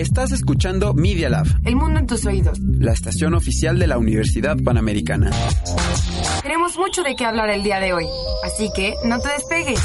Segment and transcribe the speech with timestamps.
[0.00, 1.46] Estás escuchando Media Lab.
[1.62, 2.58] El mundo en tus oídos.
[2.58, 5.30] La estación oficial de la Universidad Panamericana.
[6.40, 8.06] Tenemos mucho de qué hablar el día de hoy,
[8.42, 9.78] así que no te despegues.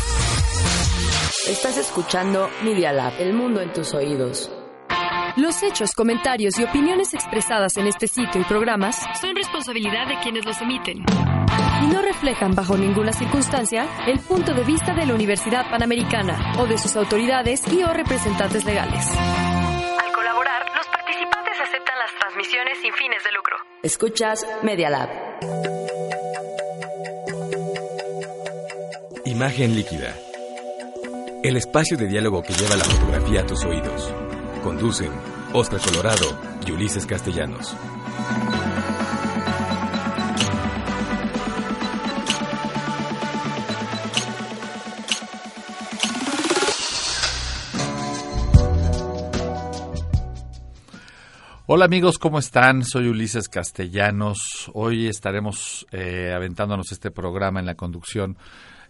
[1.50, 3.12] Estás escuchando Media Lab.
[3.20, 4.50] El mundo en tus oídos.
[5.36, 10.46] Los hechos, comentarios y opiniones expresadas en este sitio y programas son responsabilidad de quienes
[10.46, 11.04] los emiten
[11.84, 16.66] y no reflejan bajo ninguna circunstancia el punto de vista de la Universidad Panamericana o
[16.66, 19.12] de sus autoridades y o representantes legales.
[22.86, 23.56] Sin fines de lucro.
[23.82, 25.10] Escuchas Media Lab.
[29.26, 30.16] Imagen líquida.
[31.42, 34.14] El espacio de diálogo que lleva la fotografía a tus oídos.
[34.64, 35.12] Conducen
[35.54, 37.76] Oscar Colorado y Ulises Castellanos.
[51.68, 52.84] Hola amigos, ¿cómo están?
[52.84, 54.70] Soy Ulises Castellanos.
[54.76, 58.38] Hoy estaremos eh, aventándonos este programa en la conducción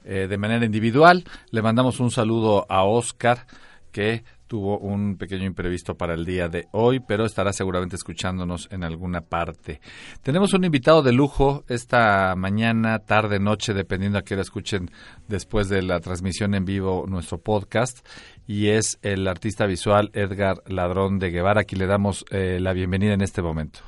[0.03, 1.23] eh, de manera individual.
[1.51, 3.47] Le mandamos un saludo a Oscar,
[3.93, 8.83] que tuvo un pequeño imprevisto para el día de hoy, pero estará seguramente escuchándonos en
[8.83, 9.81] alguna parte.
[10.23, 14.91] Tenemos un invitado de lujo esta mañana, tarde, noche, dependiendo a qué hora escuchen
[15.27, 18.05] después de la transmisión en vivo nuestro podcast,
[18.47, 23.13] y es el artista visual Edgar Ladrón de Guevara, aquí le damos eh, la bienvenida
[23.13, 23.79] en este momento.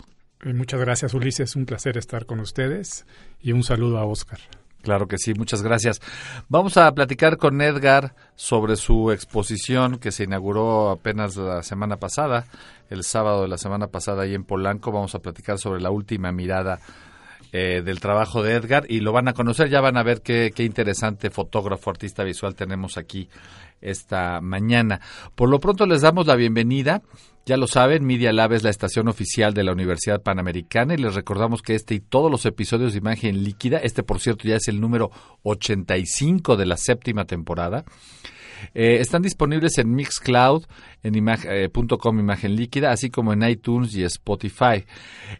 [0.43, 3.05] Eh, muchas gracias Ulises, un placer estar con ustedes
[3.41, 4.39] y un saludo a Oscar.
[4.87, 5.99] Claro que sí, muchas gracias.
[6.47, 12.45] Vamos a platicar con Edgar sobre su exposición que se inauguró apenas la semana pasada,
[12.89, 14.93] el sábado de la semana pasada ahí en Polanco.
[14.93, 16.79] Vamos a platicar sobre la última mirada
[17.51, 20.51] eh, del trabajo de Edgar y lo van a conocer, ya van a ver qué,
[20.53, 23.29] qué interesante fotógrafo, artista visual tenemos aquí
[23.81, 25.01] esta mañana.
[25.35, 27.01] Por lo pronto les damos la bienvenida.
[27.45, 31.15] Ya lo saben, Media Lab es la estación oficial de la Universidad Panamericana y les
[31.15, 34.67] recordamos que este y todos los episodios de Imagen Líquida, este por cierto ya es
[34.67, 35.11] el número
[35.43, 37.85] 85 de la séptima temporada,
[38.73, 40.65] eh, están disponibles en Mixcloud,
[41.03, 41.69] en eh,
[42.05, 44.85] imagen líquida, así como en iTunes y Spotify.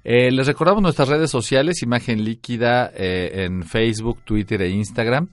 [0.04, 5.30] Eh, les recordamos nuestras redes sociales, Imagen Líquida en Facebook, Twitter e Instagram.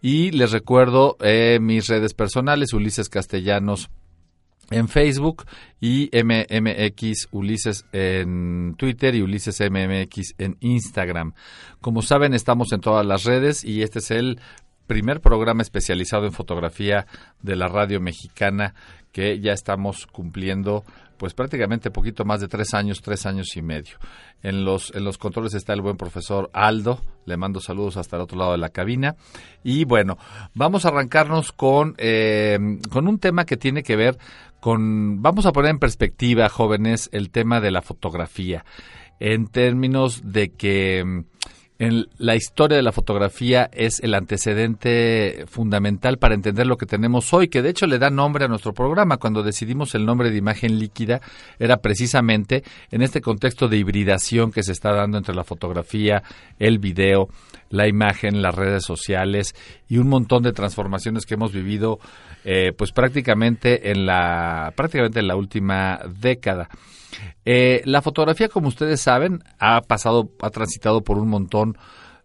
[0.00, 1.16] Y les recuerdo
[1.60, 3.88] mis redes personales, Ulises Castellanos
[4.70, 5.44] en Facebook
[5.80, 11.34] y MMX Ulises en Twitter y Ulises MMX en Instagram.
[11.80, 14.40] Como saben, estamos en todas las redes y este es el
[14.86, 17.06] primer programa especializado en fotografía
[17.42, 18.74] de la radio mexicana
[19.12, 20.84] que ya estamos cumpliendo
[21.16, 23.96] pues prácticamente poquito más de tres años, tres años y medio.
[24.42, 28.22] En los, en los controles está el buen profesor Aldo, le mando saludos hasta el
[28.22, 29.16] otro lado de la cabina.
[29.62, 30.18] Y bueno,
[30.54, 32.58] vamos a arrancarnos con, eh,
[32.90, 34.18] con un tema que tiene que ver
[34.60, 38.64] con, vamos a poner en perspectiva, jóvenes, el tema de la fotografía,
[39.20, 41.24] en términos de que
[42.18, 47.48] la historia de la fotografía es el antecedente fundamental para entender lo que tenemos hoy,
[47.48, 49.16] que de hecho le da nombre a nuestro programa.
[49.16, 51.20] Cuando decidimos el nombre de imagen líquida,
[51.58, 56.22] era precisamente en este contexto de hibridación que se está dando entre la fotografía,
[56.58, 57.28] el video,
[57.70, 59.54] la imagen, las redes sociales
[59.88, 61.98] y un montón de transformaciones que hemos vivido,
[62.44, 66.68] eh, pues prácticamente en la prácticamente en la última década.
[67.44, 71.76] Eh, la fotografía, como ustedes saben, ha pasado, ha transitado por un montón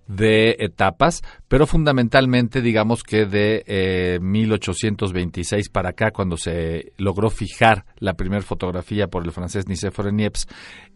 [0.09, 7.85] de etapas, pero fundamentalmente digamos que de eh, 1826 para acá, cuando se logró fijar
[7.99, 10.47] la primera fotografía por el francés Nicéphore Niepce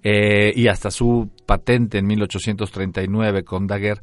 [0.01, 4.01] eh, y hasta su patente en 1839 con Daguerre,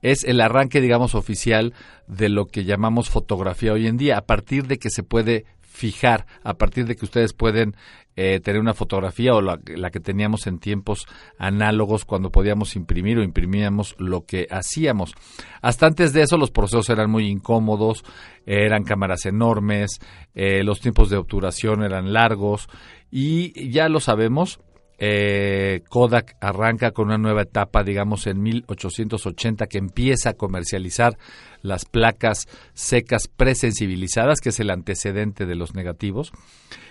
[0.00, 1.74] es el arranque, digamos, oficial
[2.06, 5.44] de lo que llamamos fotografía hoy en día, a partir de que se puede
[5.80, 7.74] fijar, a partir de que ustedes pueden
[8.14, 11.06] eh, tener una fotografía o la, que teníamos en tiempos
[11.38, 15.14] análogos cuando podíamos imprimir o imprimíamos lo que hacíamos.
[15.62, 18.04] Hasta antes de eso los procesos eran muy incómodos,
[18.44, 20.00] eran cámaras enormes,
[20.34, 22.68] eh, los tiempos de obturación eran largos
[23.10, 24.60] y ya lo sabemos,
[25.02, 31.16] eh, Kodak arranca con una nueva etapa, digamos, en 1880, que empieza a comercializar
[31.62, 36.32] las placas secas presensibilizadas, que es el antecedente de los negativos.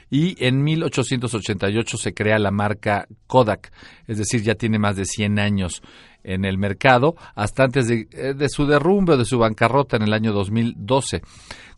[0.10, 3.72] Y en 1888 se crea la marca Kodak,
[4.08, 5.84] es decir, ya tiene más de 100 años
[6.24, 10.04] en el mercado, hasta antes de, eh, de su derrumbe o de su bancarrota en
[10.04, 11.22] el año 2012.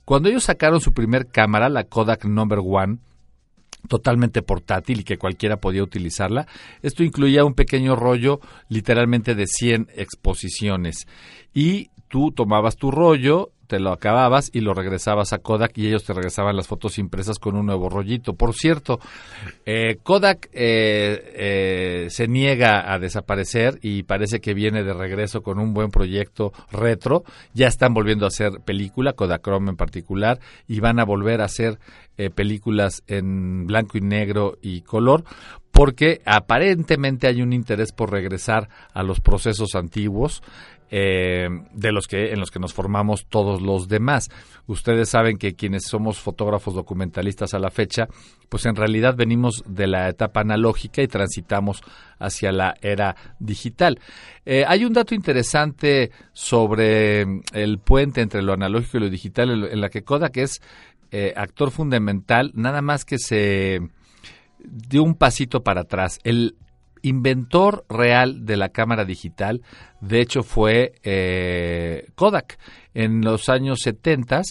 [0.06, 3.00] Cuando ellos sacaron su primer cámara, la Kodak Number One,
[3.88, 6.48] totalmente portátil y que cualquiera podía utilizarla.
[6.82, 8.40] Esto incluía un pequeño rollo
[8.70, 11.08] literalmente de 100 exposiciones
[11.54, 16.04] y tú tomabas tu rollo, te lo acababas y lo regresabas a Kodak y ellos
[16.04, 18.34] te regresaban las fotos impresas con un nuevo rollito.
[18.34, 19.00] Por cierto,
[19.66, 25.58] eh, Kodak eh, eh, se niega a desaparecer y parece que viene de regreso con
[25.58, 27.24] un buen proyecto retro.
[27.54, 31.80] Ya están volviendo a hacer película, Kodachrome en particular, y van a volver a hacer
[32.36, 35.24] películas en blanco y negro y color
[35.72, 40.44] porque aparentemente hay un interés por regresar a los procesos antiguos
[40.94, 44.30] eh, de los que en los que nos formamos todos los demás.
[44.68, 48.10] Ustedes saben que quienes somos fotógrafos documentalistas a la fecha,
[48.50, 51.82] pues en realidad venimos de la etapa analógica y transitamos
[52.20, 54.00] hacia la era digital.
[54.46, 57.22] Eh, hay un dato interesante sobre
[57.54, 60.62] el puente entre lo analógico y lo digital en la que Kodak es
[61.12, 63.80] eh, actor fundamental, nada más que se
[64.60, 66.20] dio un pasito para atrás.
[66.24, 66.56] El
[67.02, 69.62] inventor real de la cámara digital,
[70.02, 72.58] de hecho, fue eh, Kodak.
[72.94, 74.42] En los años 70,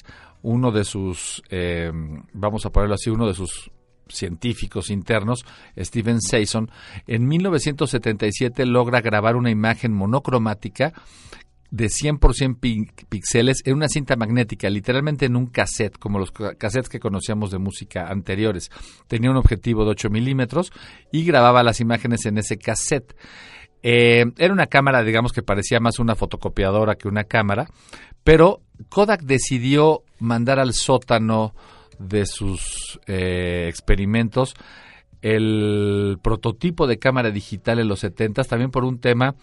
[0.42, 1.90] uno de sus, eh,
[2.32, 3.70] vamos a ponerlo así, uno de sus
[4.08, 5.44] científicos internos,
[5.76, 6.70] Steven Sayson,
[7.06, 10.92] en 1977 logra grabar una imagen monocromática
[11.70, 17.00] de 100% píxeles en una cinta magnética, literalmente en un cassette, como los cassettes que
[17.00, 18.70] conocíamos de música anteriores.
[19.06, 20.72] Tenía un objetivo de 8 milímetros
[21.12, 23.14] y grababa las imágenes en ese cassette.
[23.82, 27.66] Eh, era una cámara, digamos que parecía más una fotocopiadora que una cámara,
[28.24, 31.54] pero Kodak decidió mandar al sótano
[31.98, 34.54] de sus eh, experimentos
[35.22, 39.34] el prototipo de cámara digital en los 70 también por un tema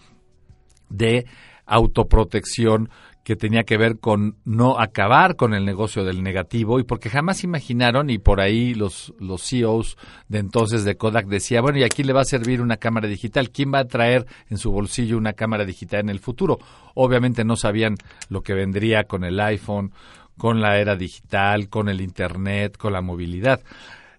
[0.88, 1.26] de
[1.68, 2.90] autoprotección
[3.28, 7.44] que tenía que ver con no acabar con el negocio del negativo y porque jamás
[7.44, 9.98] imaginaron y por ahí los, los CEOs
[10.28, 13.50] de entonces de Kodak decía, bueno, ¿y aquí le va a servir una cámara digital?
[13.50, 16.58] ¿Quién va a traer en su bolsillo una cámara digital en el futuro?
[16.94, 17.96] Obviamente no sabían
[18.30, 19.92] lo que vendría con el iPhone,
[20.38, 23.60] con la era digital, con el Internet, con la movilidad.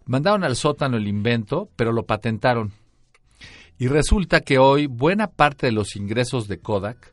[0.05, 2.73] Mandaron al sótano el invento, pero lo patentaron.
[3.79, 7.11] Y resulta que hoy buena parte de los ingresos de Kodak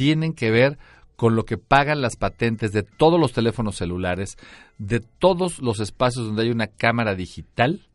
[0.00, 0.78] tienen que ver
[1.14, 4.38] con lo que pagan las patentes de todos los teléfonos celulares,
[4.78, 7.86] de todos los espacios donde hay una cámara digital,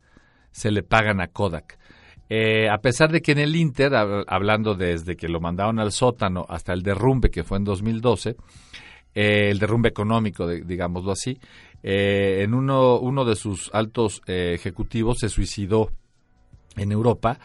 [0.52, 1.80] se le pagan a Kodak.
[2.28, 3.92] Eh, a pesar de que en el Inter,
[4.28, 8.36] hablando desde que lo mandaron al sótano hasta el derrumbe que fue en 2012,
[9.12, 11.40] eh, el derrumbe económico, digámoslo así,
[11.82, 15.90] eh, en uno, uno de sus altos ejecutivos se suicidó
[16.76, 17.40] en Europa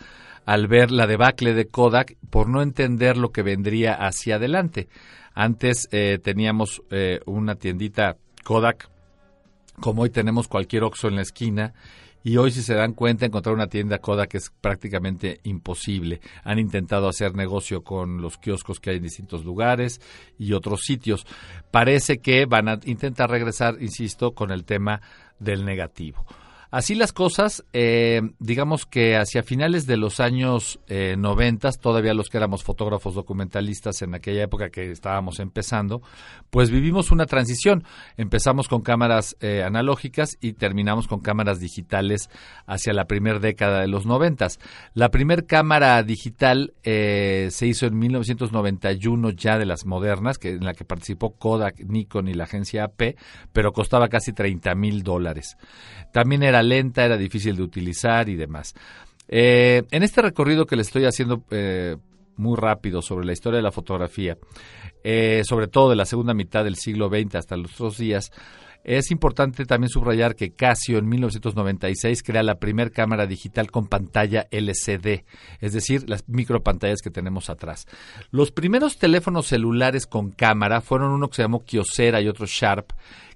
[0.45, 4.87] al ver la debacle de Kodak por no entender lo que vendría hacia adelante.
[5.33, 8.89] Antes eh, teníamos eh, una tiendita Kodak,
[9.79, 11.73] como hoy tenemos cualquier Oxxo en la esquina,
[12.23, 16.21] y hoy si se dan cuenta encontrar una tienda Kodak es prácticamente imposible.
[16.43, 19.99] Han intentado hacer negocio con los kioscos que hay en distintos lugares
[20.37, 21.25] y otros sitios.
[21.71, 25.01] Parece que van a intentar regresar, insisto, con el tema
[25.39, 26.23] del negativo.
[26.71, 32.29] Así las cosas, eh, digamos que hacia finales de los años eh, 90, todavía los
[32.29, 36.01] que éramos fotógrafos documentalistas en aquella época que estábamos empezando,
[36.49, 37.83] pues vivimos una transición.
[38.15, 42.29] Empezamos con cámaras eh, analógicas y terminamos con cámaras digitales
[42.65, 44.47] hacia la primera década de los 90.
[44.93, 50.63] La primera cámara digital eh, se hizo en 1991 ya de las modernas, que, en
[50.63, 53.17] la que participó Kodak, Nikon y la agencia AP,
[53.51, 55.57] pero costaba casi 30 mil dólares.
[56.13, 58.73] También era lenta, era difícil de utilizar y demás.
[59.27, 61.95] Eh, en este recorrido que le estoy haciendo eh,
[62.35, 64.37] muy rápido sobre la historia de la fotografía,
[65.03, 68.31] eh, sobre todo de la segunda mitad del siglo XX hasta los otros días,
[68.83, 74.47] es importante también subrayar que Casio en 1996 crea la primera cámara digital con pantalla
[74.49, 75.23] LCD,
[75.59, 77.85] es decir, las micropantallas que tenemos atrás.
[78.31, 82.91] Los primeros teléfonos celulares con cámara fueron uno que se llamó Kyocera y otro Sharp,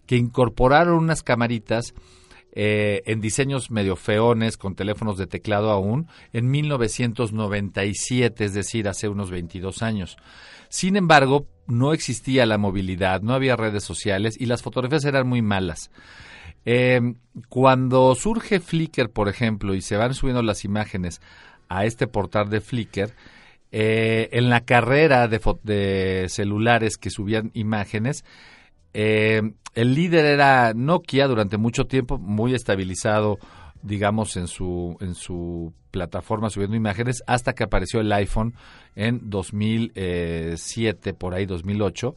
[0.08, 1.94] que incorporaron unas camaritas
[2.56, 9.10] eh, en diseños medio feones, con teléfonos de teclado aún, en 1997, es decir, hace
[9.10, 10.18] unos 22 años.
[10.70, 15.42] Sin embargo, no existía la movilidad, no había redes sociales y las fotografías eran muy
[15.42, 15.92] malas.
[16.66, 17.14] Eh,
[17.50, 21.22] cuando surge Flickr, por ejemplo, y se van subiendo las imágenes
[21.70, 23.14] a este portal de Flickr,
[23.72, 28.24] eh, en la carrera de, de celulares que subían imágenes,
[28.94, 29.42] eh,
[29.76, 33.38] el líder era Nokia durante mucho tiempo, muy estabilizado,
[33.84, 38.56] digamos, en su, en su plataforma subiendo imágenes, hasta que apareció el iPhone
[38.96, 42.16] en 2007, por ahí 2008,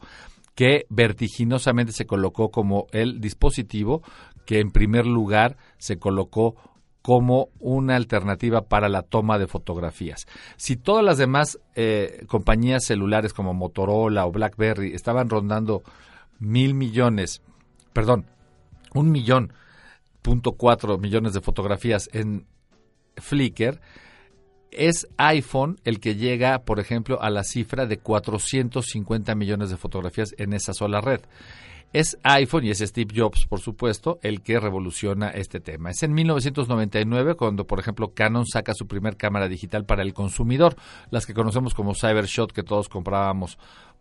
[0.55, 4.01] que vertiginosamente se colocó como el dispositivo
[4.45, 6.55] que en primer lugar se colocó
[7.01, 10.27] como una alternativa para la toma de fotografías.
[10.57, 15.83] Si todas las demás eh, compañías celulares como Motorola o BlackBerry estaban rondando
[16.39, 17.41] mil millones,
[17.99, 18.25] perdón,
[18.93, 19.51] un millón
[20.21, 22.45] punto cuatro millones de fotografías en
[23.17, 23.81] Flickr,
[24.71, 30.33] es iPhone el que llega, por ejemplo, a la cifra de 450 millones de fotografías
[30.37, 31.19] en esa sola red.
[31.91, 35.89] Es iPhone y es Steve Jobs, por supuesto, el que revoluciona este tema.
[35.89, 40.77] Es en 1999 cuando, por ejemplo, Canon saca su primer cámara digital para el consumidor,
[41.09, 43.57] las que conocemos como Cybershot que todos comprábamos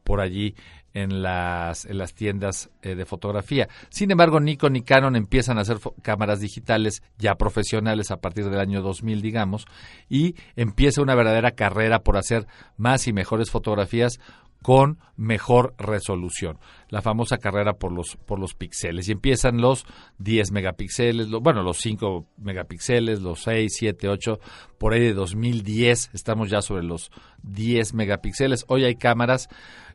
[0.09, 0.55] por allí
[0.95, 3.69] en las, en las tiendas eh, de fotografía.
[3.91, 8.59] Sin embargo, Nikon y Canon empiezan a hacer cámaras digitales ya profesionales a partir del
[8.59, 9.67] año 2000, digamos,
[10.09, 12.47] y empieza una verdadera carrera por hacer
[12.79, 14.19] más y mejores fotografías
[14.63, 16.59] con mejor resolución.
[16.89, 19.09] La famosa carrera por los, por los píxeles.
[19.09, 19.85] Y empiezan los
[20.19, 24.41] 10 megapíxeles, bueno, los 5 megapíxeles, los 6, 7, 8,
[24.79, 27.11] por ahí de 2010 estamos ya sobre los
[27.43, 28.65] 10 megapíxeles.
[28.69, 29.49] Hoy hay cámaras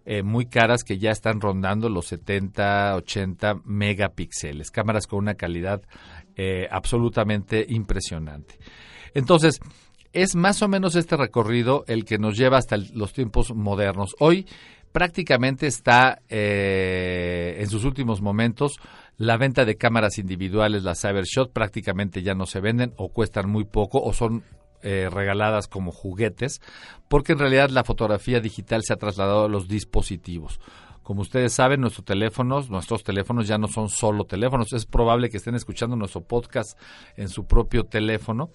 [0.05, 4.71] eh, muy caras que ya están rondando los 70, 80 megapíxeles.
[4.71, 5.81] Cámaras con una calidad
[6.35, 8.55] eh, absolutamente impresionante.
[9.13, 9.59] Entonces,
[10.13, 14.15] es más o menos este recorrido el que nos lleva hasta los tiempos modernos.
[14.19, 14.47] Hoy
[14.91, 18.79] prácticamente está eh, en sus últimos momentos
[19.17, 23.65] la venta de cámaras individuales, las Cybershot, prácticamente ya no se venden o cuestan muy
[23.65, 24.43] poco o son
[24.81, 26.61] eh, regaladas como juguetes,
[27.07, 30.59] porque en realidad la fotografía digital se ha trasladado a los dispositivos.
[31.03, 34.71] Como ustedes saben, nuestros teléfonos, nuestros teléfonos ya no son solo teléfonos.
[34.71, 36.79] Es probable que estén escuchando nuestro podcast
[37.17, 38.51] en su propio teléfono,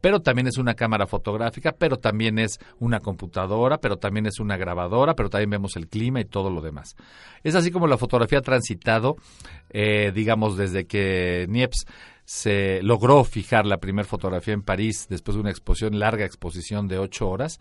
[0.00, 4.56] pero también es una cámara fotográfica, pero también es una computadora, pero también es una
[4.56, 6.96] grabadora, pero también vemos el clima y todo lo demás.
[7.42, 9.16] Es así como la fotografía ha transitado,
[9.70, 11.86] eh, digamos, desde que Niepce
[12.24, 16.98] se logró fijar la primera fotografía en París después de una exposición, larga exposición de
[16.98, 17.58] ocho horas,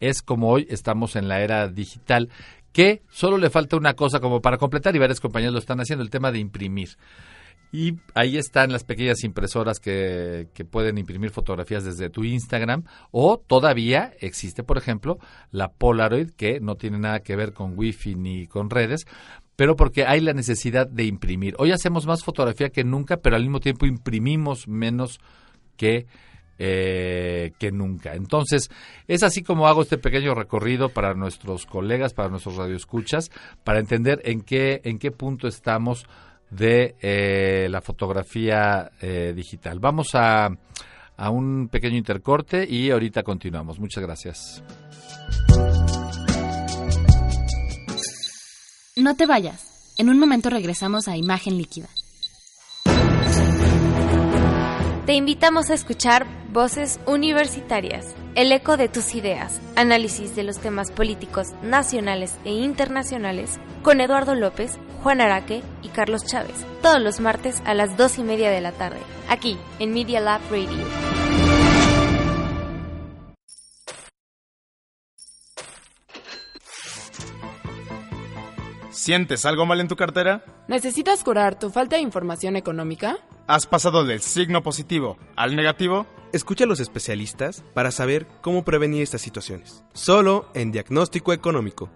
[0.00, 2.28] es como hoy estamos en la era digital
[2.72, 6.02] que solo le falta una cosa como para completar y varias compañías lo están haciendo,
[6.02, 6.90] el tema de imprimir.
[7.72, 12.84] Y ahí están las pequeñas impresoras que, que, pueden imprimir fotografías desde tu Instagram.
[13.12, 15.18] O todavía existe, por ejemplo,
[15.52, 19.06] la Polaroid, que no tiene nada que ver con Wi-Fi ni con redes,
[19.54, 21.54] pero porque hay la necesidad de imprimir.
[21.58, 25.20] Hoy hacemos más fotografía que nunca, pero al mismo tiempo imprimimos menos
[25.76, 26.06] que
[26.62, 28.14] eh, que nunca.
[28.14, 28.70] Entonces,
[29.08, 33.30] es así como hago este pequeño recorrido para nuestros colegas, para nuestros radioescuchas,
[33.64, 36.06] para entender en qué, en qué punto estamos
[36.50, 39.78] de eh, la fotografía eh, digital.
[39.78, 40.50] Vamos a,
[41.16, 43.78] a un pequeño intercorte y ahorita continuamos.
[43.78, 44.62] Muchas gracias.
[48.96, 49.94] No te vayas.
[49.98, 51.88] En un momento regresamos a Imagen Líquida.
[55.10, 60.92] Te invitamos a escuchar Voces Universitarias, el eco de tus ideas, análisis de los temas
[60.92, 67.62] políticos nacionales e internacionales con Eduardo López, Juan Araque y Carlos Chávez, todos los martes
[67.64, 70.84] a las dos y media de la tarde, aquí en Media Lab Radio.
[78.90, 80.44] ¿Sientes algo mal en tu cartera?
[80.68, 83.16] ¿Necesitas curar tu falta de información económica?
[83.46, 86.06] ¿Has pasado del signo positivo al negativo?
[86.34, 89.82] Escucha a los especialistas para saber cómo prevenir estas situaciones.
[89.94, 91.88] Solo en Diagnóstico Económico.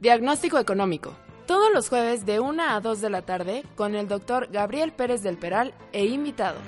[0.00, 1.12] Diagnóstico Económico.
[1.46, 5.22] Todos los jueves de 1 a 2 de la tarde con el doctor Gabriel Pérez
[5.22, 6.62] del Peral e invitados.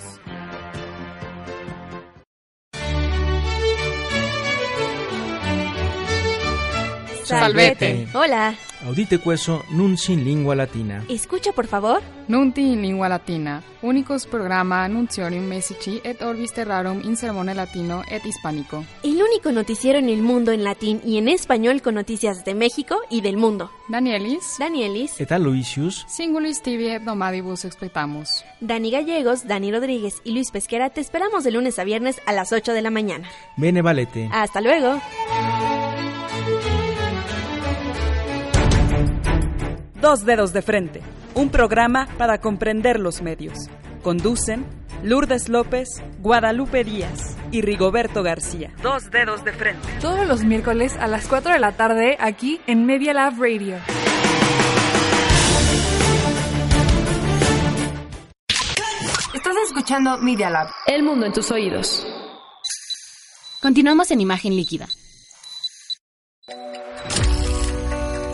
[7.24, 8.06] Salvete.
[8.14, 8.54] Hola.
[8.84, 11.02] Audite queso nunci in lingua latina.
[11.08, 12.02] Escucha, por favor.
[12.28, 13.62] Nunti in lingua latina.
[13.82, 18.84] Unicus programa annunciorium messici et orbis terrarum in sermone latino et hispánico.
[19.02, 23.00] El único noticiero en el mundo en latín y en español con noticias de México
[23.10, 23.70] y del mundo.
[23.88, 24.56] Danielis.
[24.58, 25.20] Danielis.
[25.20, 26.04] Et Aloysius.
[26.08, 28.44] Singulis tibi et nomadibus expectamus.
[28.60, 32.52] Dani Gallegos, Dani Rodríguez y Luis Pesquera te esperamos de lunes a viernes a las
[32.52, 33.28] 8 de la mañana.
[33.56, 34.28] Bene valete.
[34.32, 35.00] Hasta luego.
[40.06, 41.02] Dos Dedos de Frente,
[41.34, 43.58] un programa para comprender los medios.
[44.04, 44.64] Conducen
[45.02, 45.88] Lourdes López,
[46.20, 48.72] Guadalupe Díaz y Rigoberto García.
[48.84, 49.88] Dos Dedos de Frente.
[50.00, 53.78] Todos los miércoles a las 4 de la tarde aquí en Media Lab Radio.
[59.34, 60.68] Estás escuchando Media Lab.
[60.86, 62.06] El mundo en tus oídos.
[63.60, 64.86] Continuamos en Imagen Líquida.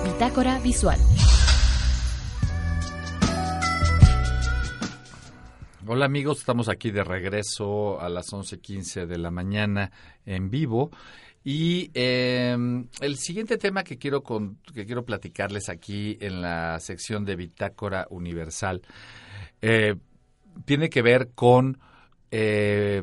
[0.04, 0.98] Bitácora Visual.
[5.84, 9.90] Hola amigos, estamos aquí de regreso a las 11.15 de la mañana
[10.24, 10.92] en vivo.
[11.42, 12.56] Y eh,
[13.00, 18.06] el siguiente tema que quiero, con, que quiero platicarles aquí en la sección de Bitácora
[18.10, 18.82] Universal
[19.60, 19.96] eh,
[20.64, 21.80] tiene que ver con
[22.30, 23.02] eh,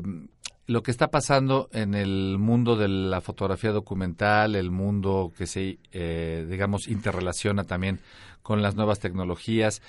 [0.66, 5.80] lo que está pasando en el mundo de la fotografía documental, el mundo que se,
[5.92, 8.00] eh, digamos, interrelaciona también
[8.40, 9.82] con las nuevas tecnologías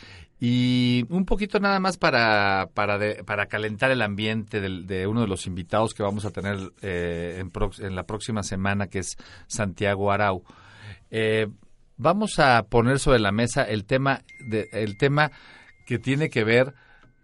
[0.43, 5.45] y un poquito nada más para, para, para calentar el ambiente de, uno de los
[5.45, 7.51] invitados que vamos a tener eh, en,
[7.85, 10.43] en, la próxima semana, que es Santiago Arau.
[11.11, 11.47] Eh,
[11.95, 15.31] vamos a poner sobre la mesa el tema, de, el tema
[15.85, 16.73] que tiene que ver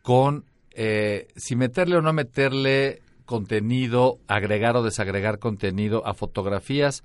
[0.04, 0.46] con
[0.76, 7.04] eh, si meterle o no meterle contenido, agregar o desagregar contenido a fotografías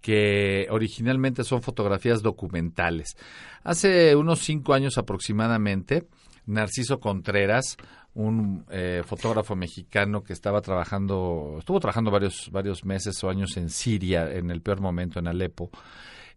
[0.00, 3.16] que originalmente son fotografías documentales.
[3.62, 6.06] Hace unos cinco años aproximadamente,
[6.46, 7.76] Narciso Contreras,
[8.14, 13.70] un eh, fotógrafo mexicano que estaba trabajando, estuvo trabajando varios, varios meses o años en
[13.70, 15.70] Siria, en el peor momento, en Alepo,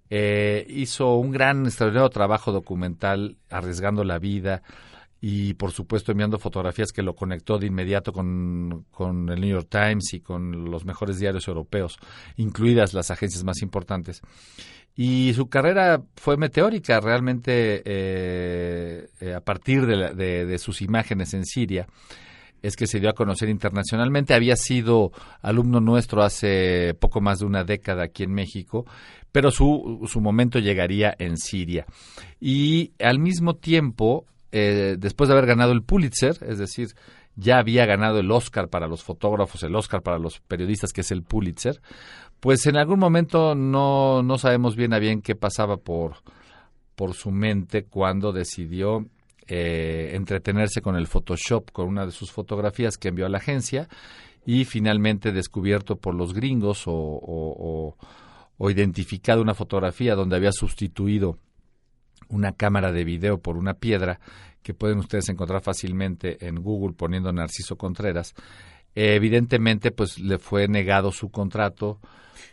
[0.09, 4.61] eh, hizo un gran, extraordinario trabajo documental, arriesgando la vida,
[5.25, 9.69] y por supuesto enviando fotografías que lo conectó de inmediato con, con, el New York
[9.69, 11.97] Times y con los mejores diarios europeos,
[12.35, 14.21] incluidas las agencias más importantes.
[14.97, 21.45] Y su carrera fue meteórica realmente eh, eh, a partir de, de, sus imágenes en
[21.45, 21.87] Siria.
[22.61, 24.33] Es que se dio a conocer internacionalmente.
[24.33, 28.85] Había sido alumno nuestro hace poco más de una década aquí en México,
[29.31, 31.85] pero su, su momento llegaría en Siria.
[32.41, 36.89] Y al mismo tiempo eh, después de haber ganado el Pulitzer, es decir,
[37.35, 41.11] ya había ganado el Oscar para los fotógrafos, el Oscar para los periodistas, que es
[41.11, 41.81] el Pulitzer,
[42.39, 46.17] pues en algún momento no, no sabemos bien a bien qué pasaba por,
[46.95, 49.07] por su mente cuando decidió
[49.47, 53.87] eh, entretenerse con el Photoshop, con una de sus fotografías que envió a la agencia
[54.45, 57.97] y finalmente descubierto por los gringos o, o,
[58.55, 61.39] o identificado una fotografía donde había sustituido
[62.33, 64.19] una cámara de video por una piedra
[64.61, 68.33] que pueden ustedes encontrar fácilmente en Google poniendo Narciso Contreras.
[68.95, 71.99] evidentemente, pues le fue negado su contrato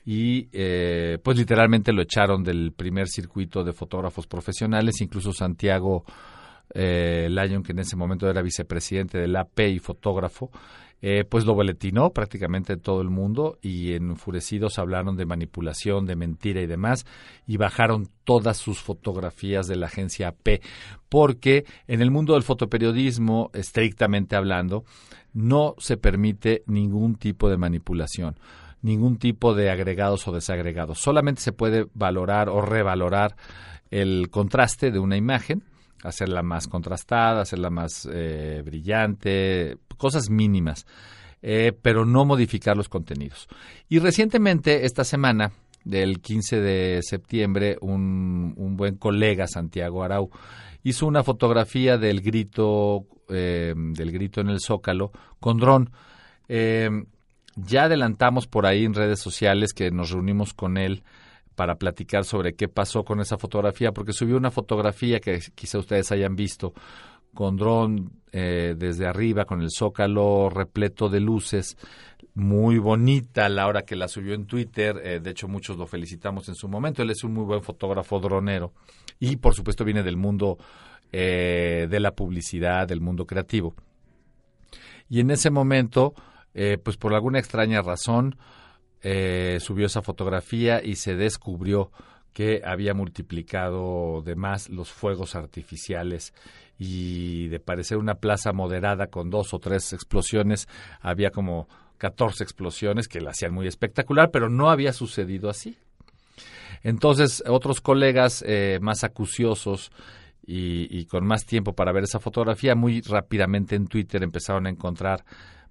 [0.04, 6.04] y eh, pues literalmente lo echaron del primer circuito de fotógrafos profesionales, incluso Santiago
[6.72, 7.28] eh,
[7.64, 10.50] que en ese momento era vicepresidente del AP y fotógrafo,
[11.02, 16.16] eh, pues lo boletinó prácticamente en todo el mundo y enfurecidos hablaron de manipulación, de
[16.16, 17.06] mentira y demás
[17.46, 20.60] y bajaron todas sus fotografías de la agencia AP
[21.08, 24.84] porque en el mundo del fotoperiodismo, estrictamente hablando,
[25.32, 28.36] no se permite ningún tipo de manipulación
[28.82, 30.98] ningún tipo de agregados o desagregados.
[30.98, 33.36] Solamente se puede valorar o revalorar
[33.90, 35.62] el contraste de una imagen
[36.02, 40.86] hacerla más contrastada, hacerla más eh, brillante, cosas mínimas,
[41.42, 43.48] eh, pero no modificar los contenidos.
[43.88, 45.52] Y recientemente, esta semana,
[45.84, 50.30] del 15 de septiembre, un, buen colega, Santiago Arau,
[50.82, 55.90] hizo una fotografía del grito, eh, del grito en el Zócalo con dron.
[56.48, 61.02] ya adelantamos por ahí en redes sociales que nos reunimos con él
[61.54, 66.10] para platicar sobre qué pasó con esa fotografía, porque subió una fotografía que quizá ustedes
[66.12, 66.72] hayan visto
[67.34, 71.76] con dron eh, desde arriba, con el zócalo repleto de luces,
[72.34, 76.48] muy bonita la hora que la subió en Twitter, eh, de hecho muchos lo felicitamos
[76.48, 78.72] en su momento, él es un muy buen fotógrafo dronero
[79.18, 80.58] y por supuesto viene del mundo
[81.12, 83.74] eh, de la publicidad, del mundo creativo.
[85.08, 86.14] Y en ese momento,
[86.84, 88.36] pues por alguna extraña razón,
[89.02, 91.90] eh, subió esa fotografía y se descubrió
[92.32, 96.32] que había multiplicado de más los fuegos artificiales
[96.78, 100.68] y de parecer una plaza moderada con dos o tres explosiones,
[101.00, 105.76] había como 14 explosiones que la hacían muy espectacular, pero no había sucedido así.
[106.82, 109.92] Entonces, otros colegas eh, más acuciosos
[110.46, 114.70] y, y, con más tiempo para ver esa fotografía, muy rápidamente en Twitter empezaron a
[114.70, 115.24] encontrar,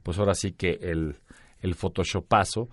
[0.04, 1.16] pues ahora sí que el,
[1.62, 2.70] el photoshopazo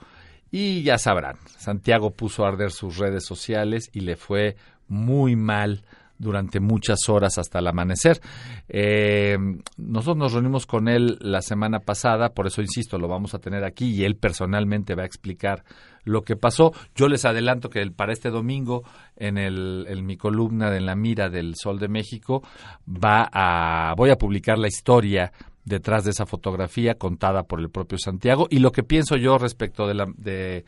[0.58, 4.56] y ya sabrán, Santiago puso a arder sus redes sociales y le fue
[4.88, 5.84] muy mal
[6.16, 8.22] durante muchas horas hasta el amanecer.
[8.70, 9.36] Eh,
[9.76, 13.64] nosotros nos reunimos con él la semana pasada, por eso insisto, lo vamos a tener
[13.64, 15.62] aquí y él personalmente va a explicar
[16.04, 16.72] lo que pasó.
[16.94, 18.82] Yo les adelanto que para este domingo,
[19.14, 22.42] en, el, en mi columna de La Mira del Sol de México,
[22.88, 25.32] va a, voy a publicar la historia
[25.66, 29.86] detrás de esa fotografía contada por el propio Santiago y lo que pienso yo respecto
[29.86, 30.64] de la, de,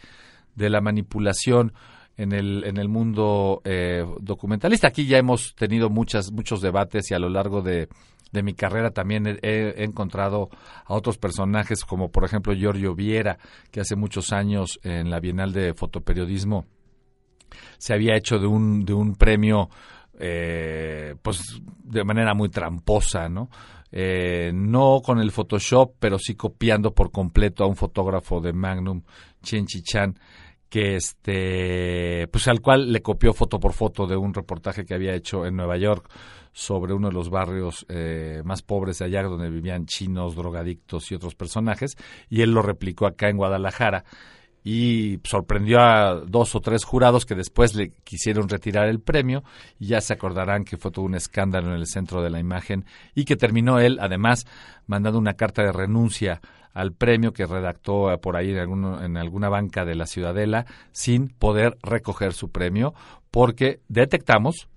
[0.57, 1.73] la manipulación
[2.19, 4.89] en el, en el mundo eh, documentalista.
[4.89, 7.89] Aquí ya hemos tenido muchas, muchos debates y a lo largo de
[8.33, 10.51] de mi carrera también he, encontrado
[10.85, 13.39] a otros personajes como por ejemplo Giorgio Viera,
[13.71, 16.67] que hace muchos años en la Bienal de Fotoperiodismo
[17.79, 19.71] se había hecho de un, de un premio
[20.21, 23.49] eh, pues de manera muy tramposa, ¿no?
[23.91, 29.03] Eh, no con el Photoshop, pero sí copiando por completo a un fotógrafo de Magnum,
[29.43, 30.19] Chen Chichan,
[30.69, 35.15] que este, pues al cual le copió foto por foto de un reportaje que había
[35.15, 36.11] hecho en Nueva York
[36.53, 41.15] sobre uno de los barrios eh, más pobres de allá, donde vivían chinos, drogadictos y
[41.15, 41.97] otros personajes,
[42.29, 44.05] y él lo replicó acá en Guadalajara
[44.65, 49.43] y sorprendió a dos o tres jurados que después le quisieron retirar el premio
[49.79, 52.85] y ya se acordarán que fue todo un escándalo en el centro de la imagen
[53.15, 54.47] y que terminó él además
[54.87, 56.41] mandando una carta de renuncia
[56.75, 61.29] al premio que redactó por ahí en, alguno, en alguna banca de la Ciudadela sin
[61.29, 62.95] poder recoger su premio
[63.31, 64.69] porque detectamos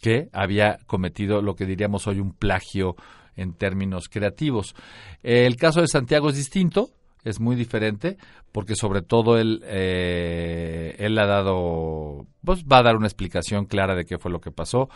[0.00, 2.96] que había cometido lo que diríamos hoy un plagio
[3.36, 4.74] en términos creativos.
[5.22, 6.90] El caso de Santiago es distinto,
[7.24, 8.16] es muy diferente
[8.52, 13.94] porque sobre todo él eh, él ha dado pues va a dar una explicación clara
[13.94, 14.88] de qué fue lo que pasó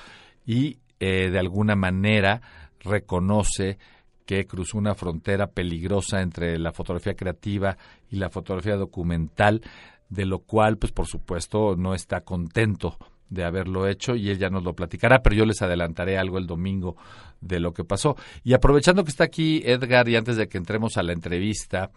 [0.47, 2.41] y eh, de alguna manera
[2.81, 3.79] reconoce
[4.25, 7.77] que cruzó una frontera peligrosa entre la fotografía creativa
[8.11, 9.63] y la fotografía documental
[10.09, 12.99] de lo cual pues por supuesto no está contento
[13.33, 16.47] de haberlo hecho y él ya nos lo platicará, pero yo les adelantaré algo el
[16.47, 16.97] domingo
[17.41, 18.17] de lo que pasó.
[18.45, 21.91] Y aprovechando que está aquí Edgar y antes de que entremos a la entrevista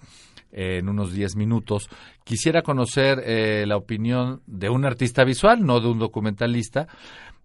[0.51, 1.89] eh, en unos 10 minutos,
[2.23, 6.87] quisiera conocer eh, la opinión de un artista visual, no de un documentalista.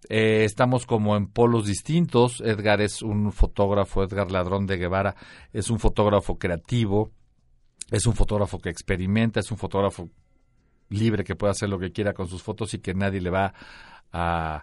[0.09, 2.41] Eh, estamos como en polos distintos.
[2.41, 5.17] Edgar es un fotógrafo, Edgar Ladrón de Guevara
[5.53, 7.11] es un fotógrafo creativo,
[7.91, 10.09] es un fotógrafo que experimenta, es un fotógrafo
[10.91, 13.55] libre que puede hacer lo que quiera con sus fotos y que nadie le va
[14.13, 14.63] a,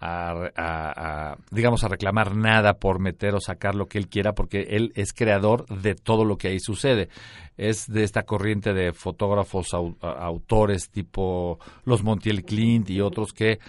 [0.00, 4.92] a, digamos a reclamar nada por meter o sacar lo que él quiera porque él
[4.94, 7.08] es creador de todo lo que ahí sucede
[7.56, 9.68] es de esta corriente de fotógrafos
[10.00, 13.60] autores tipo los Montiel Clint y otros que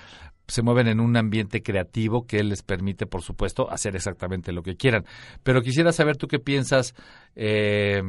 [0.48, 4.76] se mueven en un ambiente creativo que les permite, por supuesto, hacer exactamente lo que
[4.76, 5.04] quieran.
[5.42, 6.94] Pero quisiera saber tú qué piensas,
[7.36, 8.00] eh,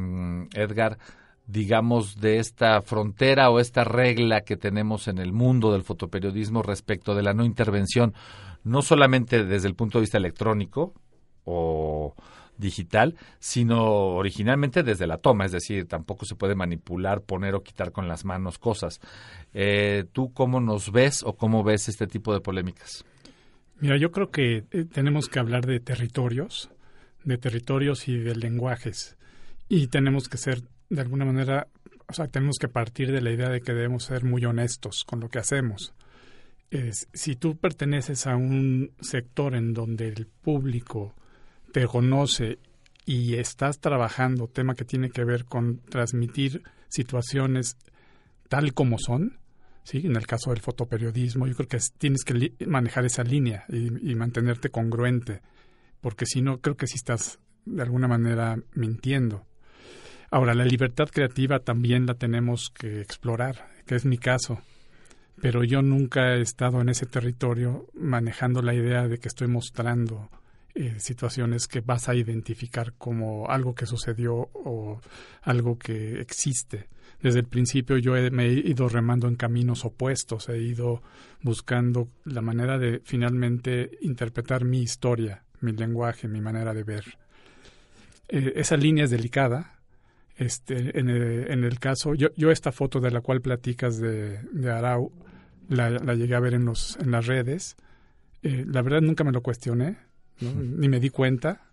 [0.53, 0.99] Edgar,
[1.47, 7.15] digamos, de esta frontera o esta regla que tenemos en el mundo del fotoperiodismo respecto
[7.15, 8.13] de la no intervención,
[8.63, 10.93] no solamente desde el punto de vista electrónico
[11.45, 12.13] o
[12.57, 17.91] digital, sino originalmente desde la toma, es decir, tampoco se puede manipular, poner o quitar
[17.91, 18.99] con las manos cosas.
[19.53, 23.05] Eh, ¿Tú cómo nos ves o cómo ves este tipo de polémicas?
[23.79, 26.71] Mira, yo creo que eh, tenemos que hablar de territorios,
[27.23, 29.17] de territorios y de lenguajes,
[29.69, 31.67] y tenemos que ser de alguna manera,
[32.07, 35.19] o sea, tenemos que partir de la idea de que debemos ser muy honestos con
[35.19, 35.93] lo que hacemos.
[37.13, 41.15] si tú perteneces a un sector en donde el público
[41.71, 42.59] te conoce
[43.05, 47.77] y estás trabajando tema que tiene que ver con transmitir situaciones
[48.49, 49.39] tal como son,
[49.83, 50.01] ¿sí?
[50.03, 54.69] en el caso del fotoperiodismo, yo creo que tienes que manejar esa línea y, mantenerte
[54.69, 55.41] congruente,
[56.01, 59.45] porque si no, creo que sí estás de alguna manera mintiendo.
[60.29, 64.61] Ahora, la libertad creativa también la tenemos que explorar, que es mi caso.
[65.41, 70.29] Pero yo nunca he estado en ese territorio manejando la idea de que estoy mostrando
[70.73, 74.99] eh, situaciones que vas a identificar como algo que sucedió o
[75.43, 76.87] algo que existe.
[77.21, 81.01] Desde el principio yo me he ido remando en caminos opuestos, he ido
[81.41, 87.17] buscando la manera de finalmente interpretar mi historia, mi lenguaje, mi manera de ver.
[88.27, 89.76] Eh, esa línea es delicada,
[90.37, 94.39] este, en, el, en el caso, yo, yo esta foto de la cual platicas de,
[94.51, 95.11] de Arau,
[95.67, 97.75] la, la, llegué a ver en, los, en las redes.
[98.43, 99.97] Eh, la verdad nunca me lo cuestioné,
[100.39, 101.63] ni me di cuenta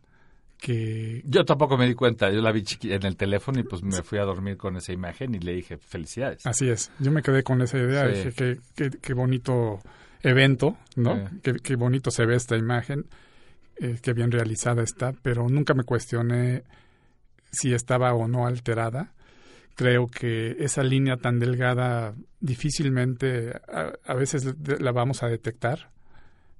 [0.59, 1.22] que...
[1.27, 4.18] Yo tampoco me di cuenta, yo la vi en el teléfono y pues me fui
[4.18, 6.46] a dormir con esa imagen y le dije felicidades.
[6.46, 9.81] Así es, yo me quedé con esa idea, dije qué, qué, qué, bonito
[10.22, 11.29] evento, ¿no?
[11.42, 13.05] Qué, qué, bonito se ve esta imagen,
[13.77, 16.64] eh, qué bien realizada está, pero nunca me cuestioné
[17.55, 19.12] si estaba o no alterada.
[19.75, 23.53] Creo que esa línea tan delgada difícilmente
[24.05, 25.90] a, veces la vamos a detectar,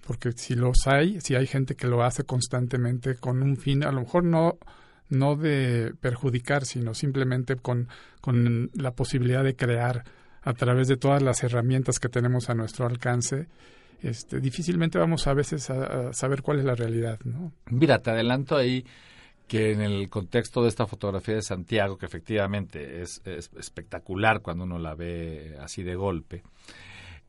[0.07, 3.93] porque si los hay, si hay gente que lo hace constantemente con un fin, a
[3.93, 4.59] lo mejor no
[5.11, 7.89] no de perjudicar, sino simplemente con,
[8.21, 10.03] con la posibilidad de crear
[10.43, 13.47] a través de todas las herramientas que tenemos a nuestro alcance,
[14.03, 17.53] este, difícilmente vamos a veces a, a saber cuál es la realidad, ¿no?
[17.71, 18.85] Mira, te adelanto ahí
[19.47, 24.65] que en el contexto de esta fotografía de Santiago, que efectivamente es, es espectacular cuando
[24.65, 26.43] uno la ve así de golpe,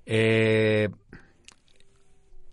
[0.05, 0.89] eh,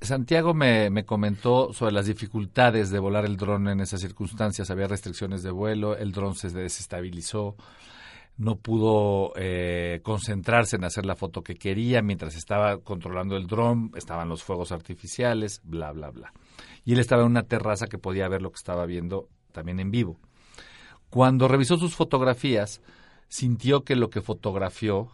[0.01, 4.71] Santiago me, me, comentó sobre las dificultades de volar el dron en esas circunstancias.
[4.71, 7.55] Había restricciones de vuelo, el dron se desestabilizó,
[8.37, 13.93] no pudo eh, concentrarse en hacer la foto que quería mientras estaba controlando el dron,
[13.95, 16.33] estaban los fuegos artificiales, bla, bla, bla.
[16.85, 19.91] Y él estaba en una terraza que podía ver lo que estaba viendo también en
[19.91, 20.19] vivo.
[21.11, 22.81] Cuando revisó sus fotografías,
[23.29, 25.11] sintió que lo que fotografió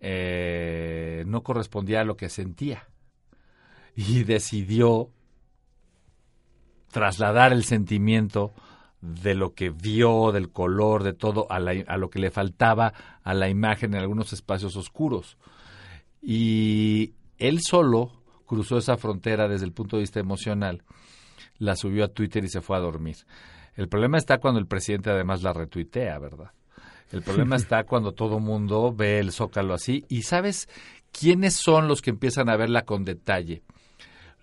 [0.00, 2.88] eh, no correspondía a lo que sentía
[3.94, 5.10] y decidió
[6.90, 8.52] trasladar el sentimiento
[9.00, 13.34] de lo que vio, del color, de todo, a, a, lo que le faltaba a
[13.34, 15.36] la imagen en algunos espacios oscuros.
[16.20, 18.12] Y él solo
[18.46, 20.84] cruzó esa frontera desde el punto de vista emocional,
[21.62, 23.16] la subió a Twitter y se fue a dormir.
[23.76, 26.50] El problema está cuando el presidente además la retuitea, ¿verdad?
[27.12, 30.04] El problema está cuando todo mundo ve el zócalo así.
[30.08, 30.68] ¿Y sabes
[31.12, 33.62] quiénes son los que empiezan a verla con detalle?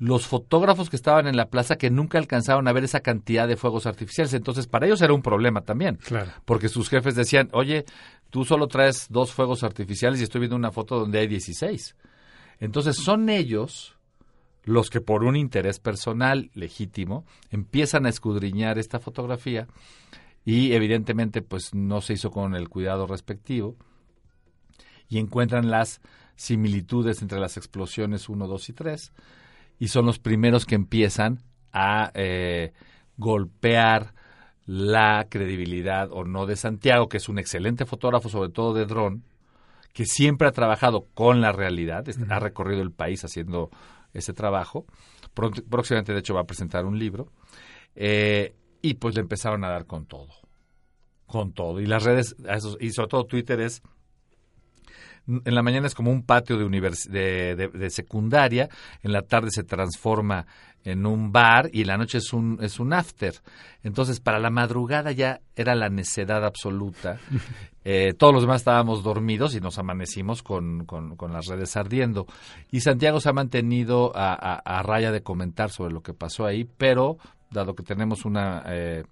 [0.02, 3.58] los fotógrafos que estaban en la plaza que nunca alcanzaron a ver esa cantidad de
[3.58, 4.34] fuegos artificiales.
[4.34, 5.98] Entonces, para ellos era un problema también.
[5.98, 6.32] Claro.
[6.46, 7.84] Porque sus jefes decían, oye,
[8.30, 11.98] tú solo traes dos fuegos artificiales y estoy viendo una foto donde hay 16.
[12.62, 13.99] Entonces, son ellos
[14.64, 19.68] los que por un interés personal legítimo empiezan a escudriñar esta fotografía
[20.46, 23.76] y evidentemente pues no se hizo con el cuidado respectivo
[25.08, 26.02] y encuentran las
[26.36, 29.14] similitudes entre las explosiones 1, 2 y 3
[29.80, 31.40] y son los primeros que empiezan
[31.72, 32.74] a eh,
[33.18, 34.14] golpear
[34.66, 39.24] la credibilidad o no de Santiago, que es un excelente fotógrafo, sobre todo de dron,
[39.94, 43.72] que siempre ha trabajado con la realidad, ha recorrido el país haciendo
[44.14, 44.86] ese trabajo.
[45.34, 47.32] Próximamente, de hecho, va a presentar un libro.
[47.96, 50.30] Eh, y pues le empezaron a dar con todo.
[51.26, 51.80] Con todo.
[51.80, 52.36] Y las redes,
[52.80, 53.82] y sobre todo Twitter es
[55.30, 58.70] en la mañana es como un patio de, de, secundaria,
[59.04, 60.46] en la tarde se transforma
[60.84, 63.36] en un bar y en la noche es un, es un after.
[63.84, 67.20] Entonces, para la madrugada ya era la necedad absoluta.
[67.86, 72.28] Eh, todos los demás estábamos dormidos y nos amanecimos con, con, las redes ardiendo.
[72.70, 77.18] Y Santiago se ha mantenido a, raya de comentar sobre lo que pasó ahí, pero
[77.50, 79.06] dado que tenemos una eh,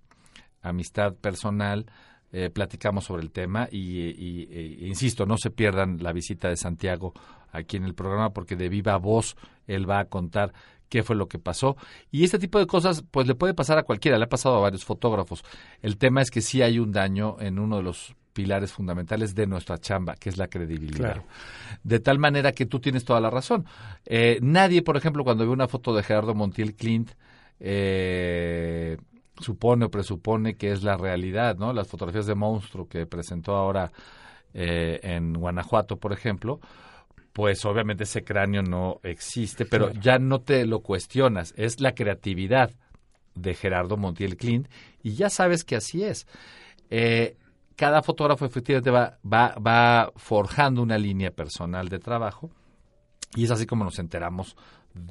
[0.62, 1.88] amistad personal,
[2.31, 7.13] eh, platicamos sobre el tema y, e, insisto, no se pierdan la visita de Santiago
[7.51, 9.35] aquí en el programa porque de viva voz
[9.65, 10.53] él va a contar
[10.89, 11.77] qué fue lo que pasó.
[12.11, 14.61] Y este tipo de cosas, pues le puede pasar a cualquiera, le ha pasado a
[14.61, 15.43] varios fotógrafos.
[15.81, 19.47] El tema es que sí hay un daño en uno de los pilares fundamentales de
[19.47, 21.23] nuestra chamba, que es la credibilidad.
[21.83, 23.65] De tal manera que tú tienes toda la razón.
[24.05, 27.11] Eh, nadie, por ejemplo, cuando ve una foto de Gerardo Montiel Clint,
[27.59, 28.97] eh,
[29.39, 31.73] supone o presupone que es la realidad, ¿no?
[31.73, 33.91] Las fotografías de monstruo que presentó ahora
[34.54, 36.60] eh, en Guanajuato, por ejemplo,
[37.34, 42.71] pues obviamente ese cráneo no existe, pero ya no te lo cuestionas, es la creatividad
[43.36, 44.67] de Gerardo Montiel Clint
[45.04, 46.26] y ya sabes que así es.
[46.89, 47.38] Eh,
[47.76, 52.50] cada fotógrafo efectivamente va, va, va forjando una línea personal de trabajo
[53.36, 54.56] y es así como nos enteramos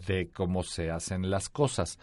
[0.07, 1.99] de cómo se hacen las cosas.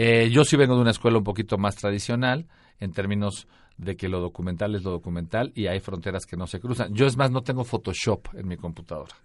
[0.00, 2.46] Eh, yo sí vengo de una escuela un poquito más tradicional
[2.78, 6.60] en términos de que lo documental es lo documental y hay fronteras que no se
[6.60, 6.94] cruzan.
[6.94, 9.16] Yo es más, no tengo Photoshop en mi computadora.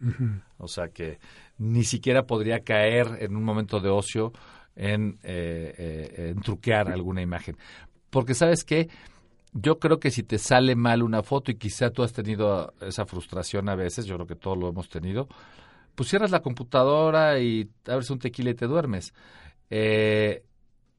[0.58, 1.20] O sea que
[1.60, 4.34] ni siquiera podría caer en un momento de ocio
[4.76, 7.56] en, eh, eh, en truquear alguna imagen.
[8.10, 8.90] Porque sabes qué,
[9.54, 13.06] yo creo que si te sale mal una foto y quizá tú has tenido esa
[13.06, 15.28] frustración a veces, yo creo que todos lo hemos tenido,
[15.94, 19.14] pues cierras la computadora y abres un tequila y te duermes.
[19.70, 20.44] Eh,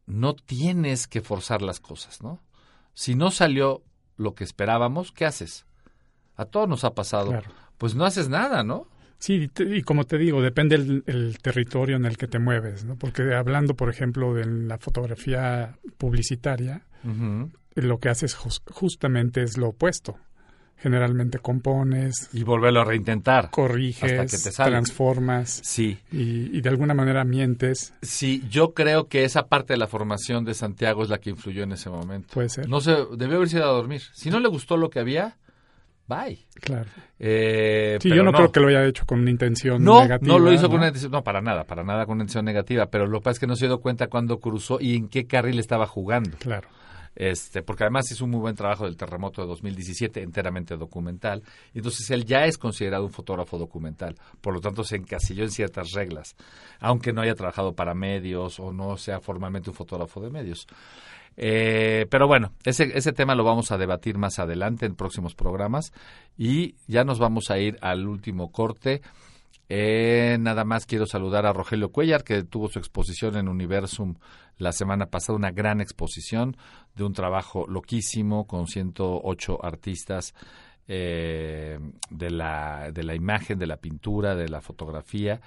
[0.07, 2.41] no tienes que forzar las cosas, ¿no?
[2.93, 3.83] Si no salió
[4.17, 5.67] lo que esperábamos, ¿qué haces?
[6.37, 7.41] A todos nos ha pasado.
[7.79, 8.89] Pues no haces nada, ¿no?
[9.19, 12.97] Sí, y como te digo, depende el, territorio en el que te mueves, ¿no?
[12.97, 16.87] Porque hablando, por ejemplo, de la fotografía publicitaria,
[17.75, 20.19] lo que haces justamente es lo opuesto
[20.85, 22.29] generalmente compones.
[22.35, 23.49] Y volverlo a reintentar.
[23.51, 25.63] Corriges, transformas.
[25.65, 25.99] Sí.
[26.13, 27.95] Y, de alguna manera mientes.
[28.03, 31.63] Sí, yo creo que esa parte de la formación de Santiago es la que influyó
[31.63, 32.35] en ese momento.
[32.35, 32.69] Puede ser.
[32.69, 34.03] No se debió haberse ido a dormir.
[34.13, 35.39] Si no le gustó lo que había,
[36.07, 36.39] bye.
[36.61, 36.91] Claro.
[37.19, 40.35] Eh, sí, yo no, creo que lo haya hecho con una intención no, negativa.
[40.35, 42.91] No, lo hizo con una intención, no, para nada, para nada con una intención negativa,
[42.91, 45.27] pero lo que pasa es que no se dio cuenta cuando cruzó y en qué
[45.27, 46.37] carril estaba jugando.
[46.37, 46.69] Claro
[47.15, 51.43] este, porque además hizo un muy buen trabajo del terremoto de 2017, enteramente documental.
[51.73, 55.93] Entonces él ya es considerado un fotógrafo documental, por lo tanto se encasilló en ciertas
[55.93, 56.37] reglas,
[56.81, 60.67] aunque no haya trabajado para medios o no sea formalmente un fotógrafo de medios.
[61.37, 65.93] Eh, pero bueno, ese, ese tema lo vamos a debatir más adelante en próximos programas
[66.39, 69.03] y ya nos vamos a ir al último corte
[69.69, 74.17] Eh, nada más quiero saludar a Rogelio Cuellar, que tuvo su exposición en Universum
[74.59, 76.57] la semana pasada, una gran exposición
[76.95, 80.35] de un trabajo loquísimo con 108 artistas
[80.87, 81.79] eh,
[82.11, 85.41] de, la, de la imagen, de la pintura, de la fotografía.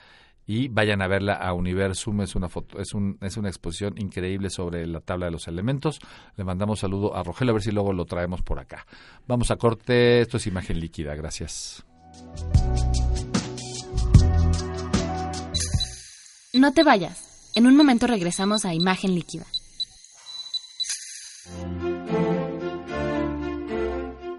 [0.49, 4.49] Y vayan a verla a Universum, es una, foto, es, un, es una exposición increíble
[4.49, 5.99] sobre la tabla de los elementos.
[6.37, 8.85] Le mandamos saludo a Rogelio, a ver si luego lo traemos por acá.
[9.27, 11.85] Vamos a corte, esto es imagen líquida, gracias.
[16.57, 17.51] No te vayas.
[17.53, 19.45] En un momento regresamos a Imagen Líquida.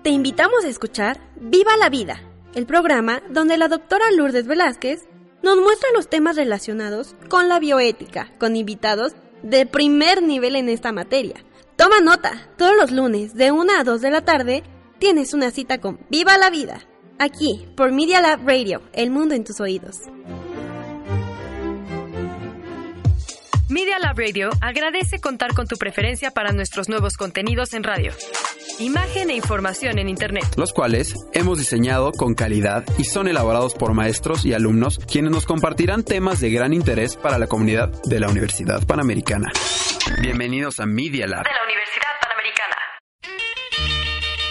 [0.03, 2.21] Te invitamos a escuchar Viva la Vida,
[2.57, 5.07] el programa donde la doctora Lourdes Velázquez
[5.45, 9.13] nos muestra los temas relacionados con la bioética, con invitados
[9.45, 11.37] de primer nivel en esta materia.
[11.77, 14.65] Toma nota, todos los lunes de 1 a 2 de la tarde
[14.99, 16.81] tienes una cita con Viva la Vida,
[17.21, 20.01] aquí por Media Lab Radio, el mundo en tus oídos.
[23.79, 28.11] Media Lab Radio agradece contar con tu preferencia para nuestros nuevos contenidos en radio.
[28.81, 30.45] Imagen e información en Internet.
[30.57, 35.47] Los cuales hemos diseñado con calidad y son elaborados por maestros y alumnos quienes nos
[35.47, 39.53] compartirán temas de gran interés para la comunidad de la Universidad Panamericana.
[40.21, 41.45] Bienvenidos a Media Lab.
[41.45, 42.77] De la Universidad Panamericana.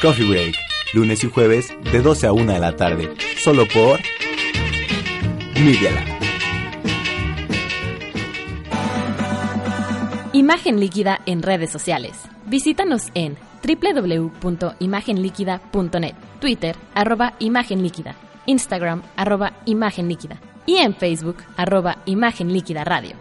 [0.02, 0.56] Coffee Break,
[0.94, 3.14] lunes y jueves de 12 a 1 de la tarde,
[3.44, 4.00] solo por
[5.60, 6.17] Media Lab.
[10.38, 12.22] Imagen líquida en redes sociales.
[12.46, 22.04] Visítanos en www.imagenliquida.net, Twitter, arroba Imagen Líquida, Instagram, arroba Imagen Líquida y en Facebook, arroba
[22.06, 23.16] Imagen Líquida Radio.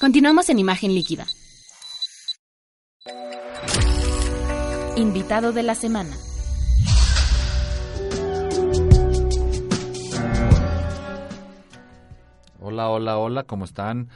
[0.00, 1.24] Continuamos en Imagen Líquida.
[4.96, 6.16] Invitado de la semana.
[12.74, 14.08] Hola, hola, hola, ¿cómo están?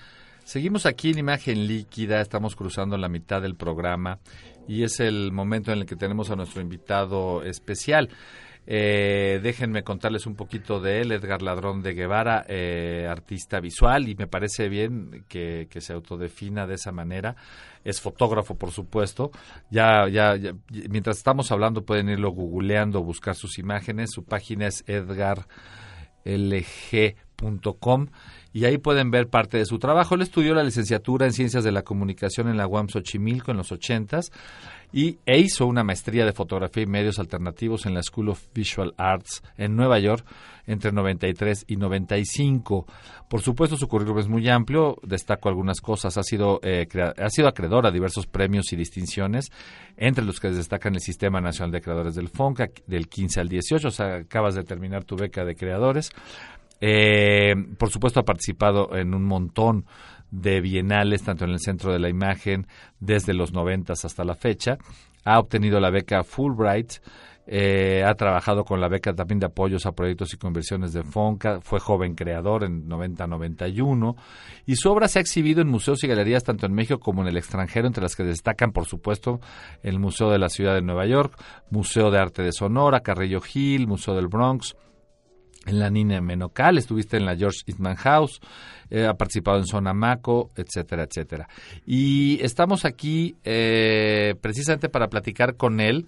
[0.43, 4.19] Seguimos aquí en imagen líquida, estamos cruzando la mitad del programa
[4.67, 8.09] y es el momento en el que tenemos a nuestro invitado especial.
[8.67, 14.17] Eh, déjenme contarles un poquito de él, Edgar Ladrón de Guevara, eh, artista visual, y
[14.17, 17.37] me parece bien que, se autodefina de esa manera.
[17.85, 19.31] Es fotógrafo, por supuesto.
[19.71, 20.53] Ya, ya, ya,
[20.91, 24.11] mientras estamos hablando pueden irlo googleando, buscar sus imágenes.
[24.11, 25.47] Su página es edgarlg.com
[28.53, 30.15] y ahí pueden ver parte de su trabajo.
[30.15, 33.71] Él estudió la licenciatura en Ciencias de la Comunicación en la UAM Xochimilco en los
[33.71, 34.33] ochentas
[34.93, 38.95] y e hizo una maestría de fotografía y medios alternativos en la School of Visual
[38.97, 40.25] Arts en Nueva York
[40.67, 42.87] entre 93 y 95.
[43.29, 46.17] Por supuesto, su currículum es muy amplio, destaco algunas cosas.
[46.19, 49.51] Ha sido, eh, ha sido acreedor a diversos premios y distinciones,
[49.97, 53.89] entre los que destacan el Sistema Nacional de Creadores del FONCA del 15 al 18,
[53.89, 56.11] o sea, acabas de terminar tu beca de creadores.
[56.81, 59.87] Eh, por supuesto, ha participado en un montón
[60.31, 62.67] de bienales, tanto en el Centro de la Imagen,
[63.01, 64.79] desde los noventas hasta la fecha.
[65.25, 67.01] Ha obtenido la beca Fulbright,
[67.51, 71.63] eh, ha trabajado con la beca también de apoyos a proyectos y conversiones de FONCA,
[71.63, 74.17] fue joven creador en 90-91
[74.67, 77.29] y su obra se ha exhibido en museos y galerías tanto en México como en
[77.29, 79.41] el extranjero, entre las que destacan, por supuesto,
[79.83, 83.87] el Museo de la Ciudad de Nueva York, Museo de Arte de Sonora, Carrillo Hill,
[83.87, 84.77] Museo del Bronx,
[85.69, 88.41] en la Nina Menocal, estuviste en la George Eastman House,
[88.91, 91.49] eh, ha participado en Sonamaco, etcétera, etcétera.
[91.87, 96.07] Y estamos aquí eh, precisamente para platicar con él.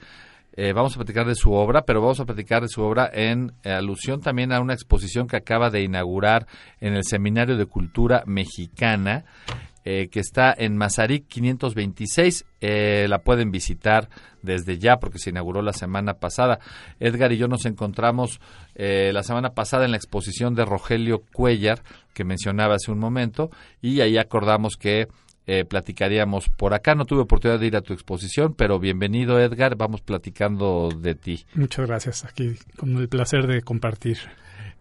[0.57, 3.53] Eh, vamos a platicar de su obra, pero vamos a platicar de su obra en
[3.64, 6.46] alusión también a una exposición que acaba de inaugurar
[6.81, 9.25] en el Seminario de Cultura Mexicana,
[9.85, 12.45] que está en Mazarik 526.
[13.09, 14.09] la pueden visitar
[14.43, 16.59] desde ya porque se inauguró la semana pasada.
[16.99, 18.40] Edgar y yo nos encontramos
[18.75, 21.83] eh, la semana pasada en la exposición de Rogelio Cuellar
[22.14, 25.09] que mencionaba hace un momento y ahí acordamos que
[25.47, 26.95] eh, platicaríamos por acá.
[26.95, 31.45] No tuve oportunidad de ir a tu exposición, pero bienvenido Edgar, vamos platicando de ti.
[31.55, 34.19] Muchas gracias, aquí con el placer de compartir.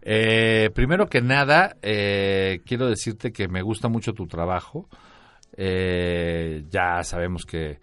[0.02, 4.88] Eh, primero que nada, eh, quiero decirte que me gusta mucho tu trabajo.
[5.56, 7.78] Eh, ya sabemos que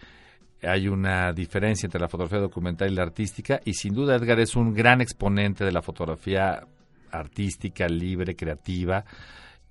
[0.64, 4.56] hay una diferencia entre la fotografía documental y la artística y sin duda Edgar es
[4.56, 6.66] un gran exponente de la fotografía
[7.12, 9.04] artística, libre, creativa,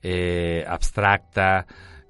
[0.02, 1.66] eh, abstracta.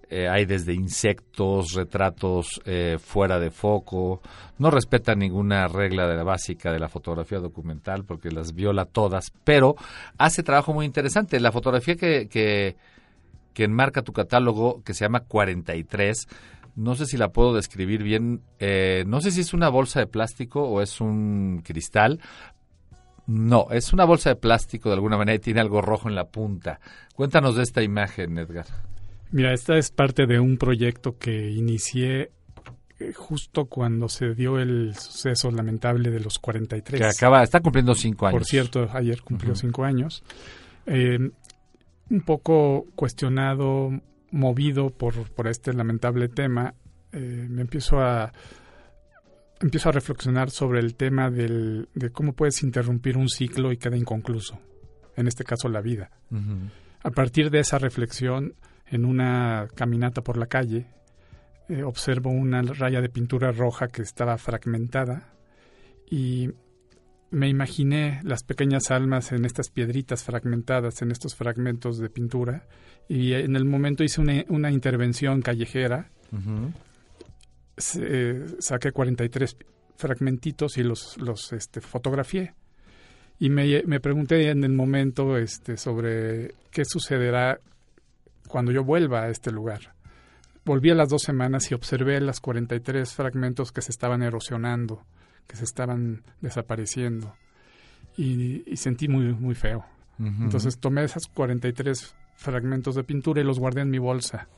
[0.08, 4.20] Eh, hay desde insectos, retratos eh, fuera de foco.
[4.58, 9.32] No respeta ninguna regla de la básica de la fotografía documental porque las viola todas,
[9.42, 9.74] pero
[10.16, 11.40] hace trabajo muy interesante.
[11.40, 12.76] La fotografía que, que,
[13.52, 16.28] que enmarca tu catálogo, que se llama 43,
[16.76, 20.06] no sé si la puedo describir bien, eh, no sé si es una bolsa de
[20.06, 22.20] plástico o es un cristal,
[23.26, 26.26] No, es una bolsa de plástico de alguna manera y tiene algo rojo en la
[26.26, 26.78] punta.
[27.16, 28.66] Cuéntanos de esta imagen, Edgar.
[29.30, 32.30] Mira, esta es parte de un proyecto que inicié
[32.98, 37.00] eh, justo cuando se dio el suceso lamentable de los 43.
[37.00, 38.38] Que acaba, está cumpliendo cinco años.
[38.38, 40.22] Por cierto, ayer cumplió cinco años.
[40.86, 41.18] Eh,
[42.08, 43.90] un poco cuestionado,
[44.30, 46.74] movido por, por este lamentable tema,
[47.12, 48.32] eh, me empiezo a
[49.60, 53.96] empiezo a reflexionar sobre el tema del, de cómo puedes interrumpir un ciclo y queda
[53.96, 54.58] inconcluso.
[55.16, 56.10] En este caso, la vida.
[57.02, 58.54] A partir de esa reflexión,
[58.88, 60.86] en una caminata por la calle,
[61.68, 65.32] eh, observo una raya de pintura roja que estaba fragmentada
[66.10, 66.50] y
[67.30, 72.66] me imaginé las pequeñas almas en estas piedritas fragmentadas, en estos fragmentos de pintura
[73.08, 76.72] y en el momento hice una, una intervención callejera, Ujú.
[77.76, 79.56] se- eh, saqué 43
[79.96, 82.54] fragmentitos y los, los este, fotografié.
[83.38, 87.58] Y me, me pregunté en el momento este, sobre qué sucederá
[88.46, 89.94] cuando yo vuelva a este lugar.
[90.64, 95.04] Volví a las dos semanas y observé las 43 fragmentos que se estaban erosionando,
[95.46, 97.34] que se estaban desapareciendo.
[98.16, 99.84] Y, y sentí muy, muy feo.
[100.18, 100.44] Ujú.
[100.44, 104.48] Entonces tomé esos 43 fragmentos de pintura y los guardé en mi bolsa.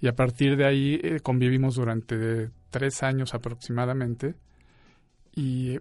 [0.00, 4.34] Y a partir de ahí eh, convivimos durante tres años aproximadamente.
[5.34, 5.78] Y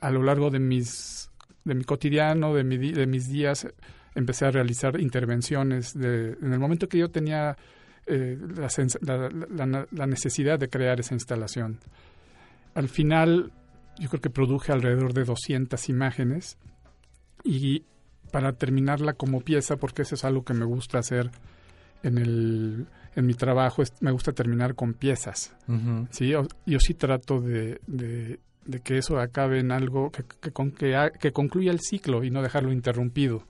[0.00, 1.30] a lo largo de mis
[1.64, 3.74] de mi cotidiano, de, mi di- de mis días, eh,
[4.16, 5.94] empecé a realizar intervenciones.
[5.94, 7.56] De, en el momento que yo tenía
[8.06, 11.78] eh, la, sens- la- la- la- la necesidad de crear esa instalación.
[12.74, 13.52] Al final,
[13.98, 16.58] yo creo que produje alrededor de 200 imágenes
[17.44, 17.84] y
[18.32, 21.30] para terminarla como pieza, porque eso es algo que me gusta hacer
[22.02, 25.54] en, el, en mi trabajo, es- me gusta terminar con piezas.
[26.10, 30.50] Sí, yo, yo sí trato de, de- de que eso acabe en algo que, que,
[30.50, 33.44] con- que, ha- que concluya el ciclo y no dejarlo interrumpido.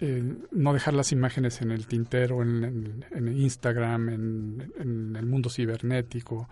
[0.00, 5.24] Eh, no dejar las imágenes en el tintero, en, en- en Instagram, en, en el
[5.26, 6.48] mundo cibernético.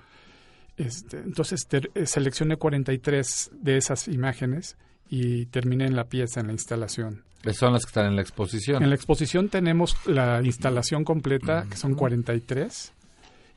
[0.76, 4.76] Este, entonces ter- eh, seleccioné 43 de esas imágenes
[5.08, 7.22] y terminé en la pieza, en la instalación.
[7.52, 8.82] Son las que están en la exposición.
[8.82, 12.92] En la exposición tenemos la instalación completa, que son 43,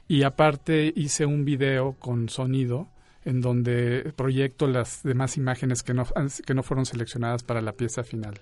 [0.09, 2.89] y aparte hice un video con sonido
[3.23, 6.05] en donde proyecto las demás imágenes que no,
[6.45, 8.41] que no fueron seleccionadas para la pieza final.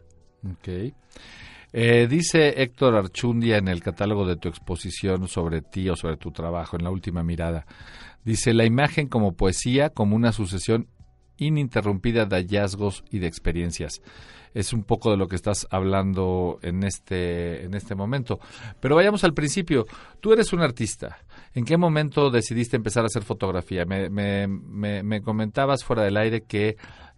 [1.78, 6.32] Eh, dice Héctor Archundia en el catálogo de tu exposición sobre ti o sobre tu
[6.32, 7.66] trabajo, en la última mirada.
[8.24, 10.88] Dice, la imagen como poesía, como una sucesión
[11.38, 14.02] ininterrumpida de hallazgos y de experiencias.
[14.54, 18.40] Es un poco de lo que estás hablando en este, en este momento.
[18.80, 19.86] Pero vayamos al principio.
[20.22, 21.18] Tú eres un artista.
[21.54, 23.84] ¿En qué momento decidiste empezar a hacer fotografía?
[23.84, 26.78] Me, me, me, me comentabas fuera del aire que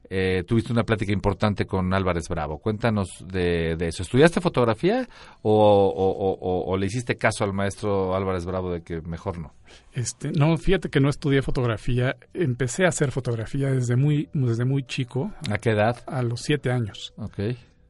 [0.10, 2.60] eh, tuviste una plática importante con Álvarez Bravo.
[2.60, 4.04] Cuéntanos de, de eso.
[4.04, 5.08] ¿Estudiaste fotografía
[5.42, 9.40] o, o- o- o- o le hiciste caso al maestro Álvarez Bravo de que mejor
[9.40, 9.54] no?
[9.94, 12.16] Este, no, fíjate que no estudié fotografía.
[12.34, 15.32] Empecé a hacer fotografía desde muy, desde muy chico.
[15.50, 15.98] ¿A qué edad?
[16.08, 17.14] A los siete años.
[17.18, 17.40] Ok.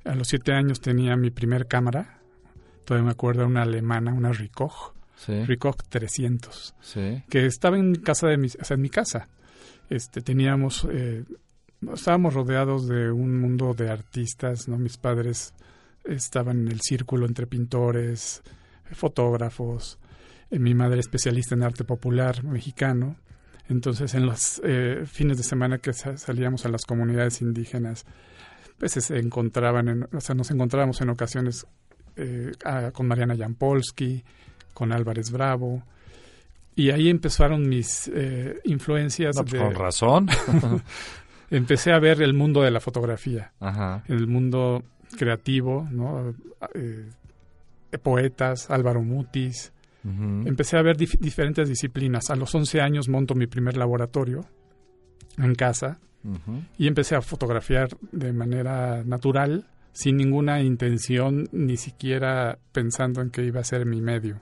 [0.05, 2.19] A los siete años tenía mi primer cámara.
[2.85, 4.93] Todavía me acuerdo, una alemana, una Ricoh.
[5.17, 5.43] Sí.
[5.45, 6.75] Ricoh 300.
[6.79, 7.23] Sí.
[7.29, 9.27] Que estaba en casa de mis, o sea, en mi casa.
[9.89, 11.23] Este, teníamos, eh,
[11.93, 14.77] estábamos rodeados de un mundo de artistas, ¿no?
[14.77, 15.53] Mis padres
[16.03, 18.41] estaban en el círculo entre pintores,
[18.93, 19.99] fotógrafos,
[20.49, 23.15] eh, mi madre especialista en arte popular mexicano.
[23.69, 28.05] Entonces, en los eh, fines de semana que sa- salíamos a las comunidades indígenas,
[28.79, 31.67] pues se encontraban, en- o sea, nos encontrábamos en ocasiones
[32.15, 34.23] eh, a- con Mariana Jampolsky,
[34.73, 35.83] con Álvarez Bravo,
[36.75, 39.35] y ahí empezaron mis eh, influencias.
[39.35, 40.27] No, pues, de- con razón.
[41.49, 44.03] Empecé a ver el mundo de la fotografía, Ajá.
[44.07, 44.83] el mundo
[45.17, 46.33] creativo, ¿no?
[46.73, 47.09] Eh,
[48.01, 49.71] poetas, Álvaro Mutis.
[50.03, 52.29] Empecé a ver dif- diferentes disciplinas.
[52.29, 54.45] A los 11 años monto mi primer laboratorio
[55.37, 55.99] en casa
[56.77, 63.43] y empecé a fotografiar de manera natural, sin ninguna intención, ni siquiera pensando en que
[63.43, 64.39] iba a ser mi medio.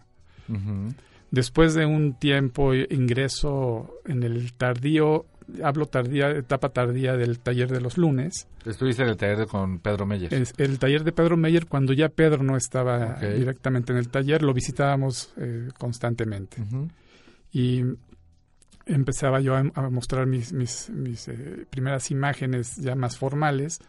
[1.31, 5.25] Después de un tiempo eh, ingreso en el tardío,
[5.63, 8.47] hablo tardía, etapa tardía del taller de los lunes.
[8.65, 10.33] Estuviste en el taller con Pedro Meyer.
[10.33, 14.41] Es el taller de Pedro Meyer, cuando ya Pedro no estaba directamente en el taller,
[14.41, 16.57] lo visitábamos eh, constantemente.
[17.51, 17.83] Y
[18.85, 23.79] empezaba yo a, a mostrar mis, mis, mis, eh, primeras imágenes ya más formales.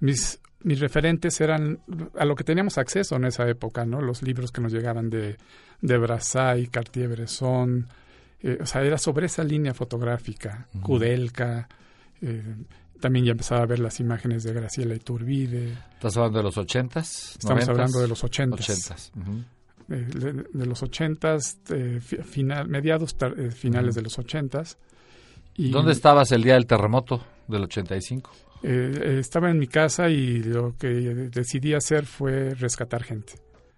[0.00, 1.78] Mis, mis referentes eran
[2.18, 4.00] a lo que teníamos acceso en esa época, ¿no?
[4.00, 5.36] Los libros que nos llegaban de,
[5.80, 7.86] de Brassai, Cartier-Bresson,
[8.42, 10.68] eh, o sea, era sobre esa línea fotográfica.
[10.82, 11.68] Kudelka,
[12.20, 12.42] eh,
[13.00, 15.72] también ya empezaba a ver las imágenes de Graciela Iturbide.
[15.94, 17.36] ¿Estás hablando de los ochentas?
[17.38, 18.60] Estamos hablando de los ochentas.
[18.60, 19.12] Ochentas.
[19.16, 19.42] ujú.
[19.88, 24.78] de, de- de los ochentas, eh, fi- final, mediados, tar- eh, finales de los ochentas.
[25.54, 28.30] Y, ¿Dónde estabas el día del terremoto del 85?
[28.64, 33.34] eh, eh, estaba en mi casa y lo que decidí hacer fue rescatar gente.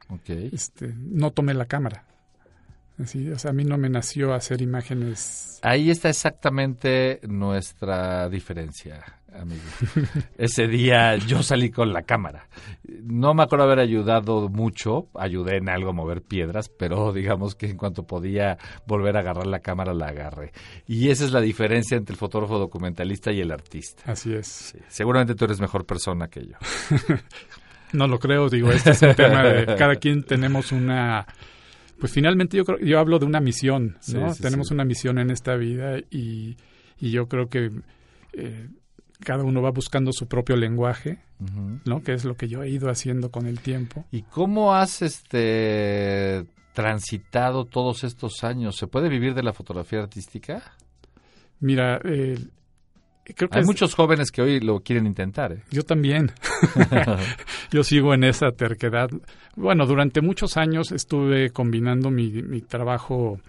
[0.09, 0.31] Ok.
[0.51, 2.07] Este, no tomé la cámara.
[3.03, 5.61] Así, o sea, a mí no me nació hacer imágenes.
[5.63, 9.63] Ahí está exactamente nuestra diferencia, amigo.
[10.37, 12.49] Ese día yo salí con la cámara.
[13.05, 17.71] No me acuerdo haber ayudado mucho, ayudé en algo a mover piedras, pero digamos que
[17.71, 20.53] en cuanto podía volver a agarrar la cámara, la agarré.
[20.87, 24.11] Y esa es la diferencia entre el fotógrafo documentalista y el artista.
[24.11, 24.75] Así es.
[24.89, 26.57] Seguramente tú eres mejor persona que yo.
[27.91, 31.27] No lo creo, digo, este es un tema de cada quien tenemos una
[32.01, 34.29] pues finalmente yo creo, yo hablo de una misión, ¿no?
[34.31, 34.75] Sí, sí, tenemos sí.
[34.75, 36.57] una misión en esta vida y,
[36.99, 37.71] y yo creo que
[38.33, 38.69] eh,
[39.21, 41.19] cada uno va buscando su propio lenguaje.
[41.85, 42.03] ¿no?
[42.03, 44.05] Que es lo que yo he ido haciendo con el tiempo.
[44.11, 48.77] ¿Y cómo has este transitado todos estos años?
[48.77, 50.63] ¿Se puede vivir de la fotografía artística?
[51.61, 52.37] Mira, eh,
[53.37, 55.53] creo que Hay es- muchos jóvenes que hoy lo quieren intentar.
[55.53, 55.63] ¿eh?
[55.71, 56.33] Yo también.
[57.71, 59.09] Yo sigo en esa terquedad.
[59.61, 63.41] Bueno, durante muchos años estuve combinando mi, mi trabajo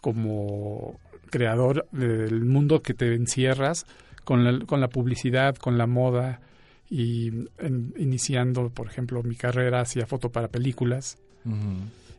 [0.00, 0.98] como
[1.30, 3.84] creador del mundo que te encierras
[4.24, 6.40] con la, con la publicidad, con la moda
[6.88, 7.28] y
[7.58, 11.18] en- iniciando, por ejemplo, mi carrera hacia foto para películas.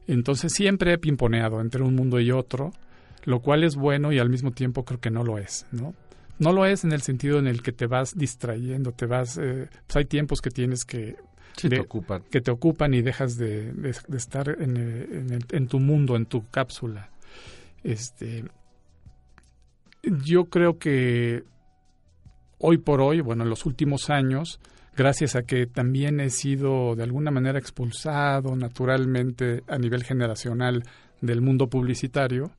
[0.07, 2.71] Entonces siempre he pimponeado entre un mundo y otro,
[3.25, 5.93] lo cual es bueno y al mismo tiempo creo que no lo es, ¿no?
[6.39, 9.67] No lo es en el sentido en el que te vas distrayendo, te vas, eh,
[9.87, 11.15] pues hay tiempos que tienes que
[11.61, 12.23] Sí, te ocupan.
[12.31, 15.79] que te ocupan y dejas de, de- de estar en, eh, en el- en tu
[15.79, 17.09] mundo, en tu cápsula.
[17.83, 18.45] Este,
[20.03, 21.43] yo creo que
[22.59, 24.59] hoy por hoy, bueno, en los últimos años,
[24.95, 30.83] gracias a que también he sido de alguna manera expulsado naturalmente a nivel generacional
[31.21, 32.51] del mundo publicitario,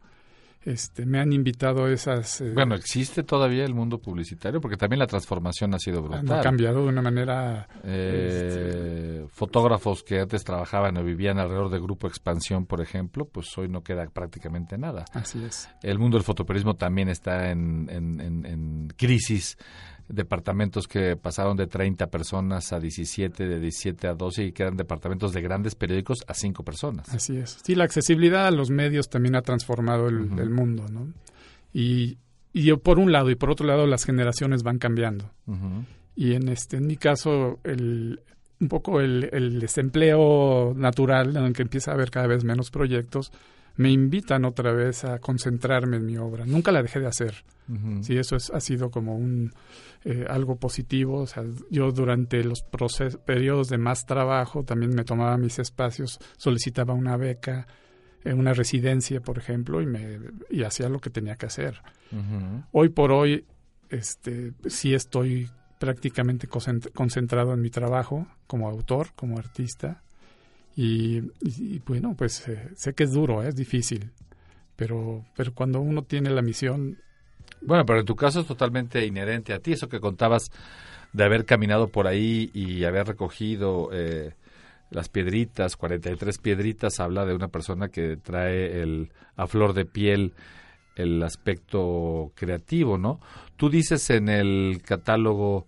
[0.63, 2.41] este, me han invitado a esas...
[2.41, 4.61] eh, Bueno, ¿existe todavía el mundo publicitario?
[4.61, 6.31] Porque también la transformación ha sido brutal.
[6.31, 7.69] han cambiado de una manera...
[7.85, 13.69] Eh, Fotógrafos que antes trabajaban o vivían alrededor de Grupo Expansión, por ejemplo, pues hoy
[13.69, 15.05] no queda prácticamente nada.
[15.13, 15.69] Así es.
[15.83, 19.57] El mundo del fotoperiodismo también está en, en- en- en crisis.
[20.13, 25.33] Departamentos que pasaron de 30 personas a 17, de 17 a 12 y quedan departamentos
[25.33, 27.09] de grandes periódicos a 5 personas.
[27.09, 27.59] Así es.
[27.63, 31.09] Sí, la accesibilidad a los medios también ha transformado el, mundo, ¿no?
[31.73, 32.19] Y,
[32.53, 35.31] y por un lado y por otro lado las generaciones van cambiando.
[36.17, 38.21] Y en este, en mi caso, el,
[38.61, 42.71] un poco el, el desempleo natural, en el que empieza a haber cada vez menos
[42.71, 43.33] proyectos,
[43.81, 46.45] me invitan otra vez a concentrarme en mi obra.
[46.45, 47.45] Nunca la dejé de hacer.
[48.03, 49.53] Sí, eso es, ha sido como un
[50.05, 51.21] eh, algo positivo.
[51.23, 56.19] O sea, yo durante los proces- periodos de más trabajo también me tomaba mis espacios,
[56.37, 57.67] solicitaba una beca,
[58.25, 60.19] eh, una residencia, por ejemplo, y me
[60.51, 61.81] y hacía lo que tenía que hacer.
[62.73, 63.47] Hoy por hoy,
[63.89, 70.03] este, sí estoy prácticamente concent- concentrado en mi trabajo como autor, como artista.
[70.77, 74.11] Y, y- bueno, pues eh, sé que es duro, eh, es difícil,
[74.77, 76.99] pero, pero cuando uno tiene la misión,
[77.63, 80.51] Bueno, pero en tu caso es totalmente inherente a ti, eso que contabas
[81.13, 84.35] de haber caminado por ahí y haber recogido eh,
[84.91, 90.35] las piedritas, 43 piedritas, habla de una persona que trae el, a flor de piel
[90.97, 93.21] el aspecto creativo, ¿no?
[93.57, 95.67] Tú dices en el catálogo,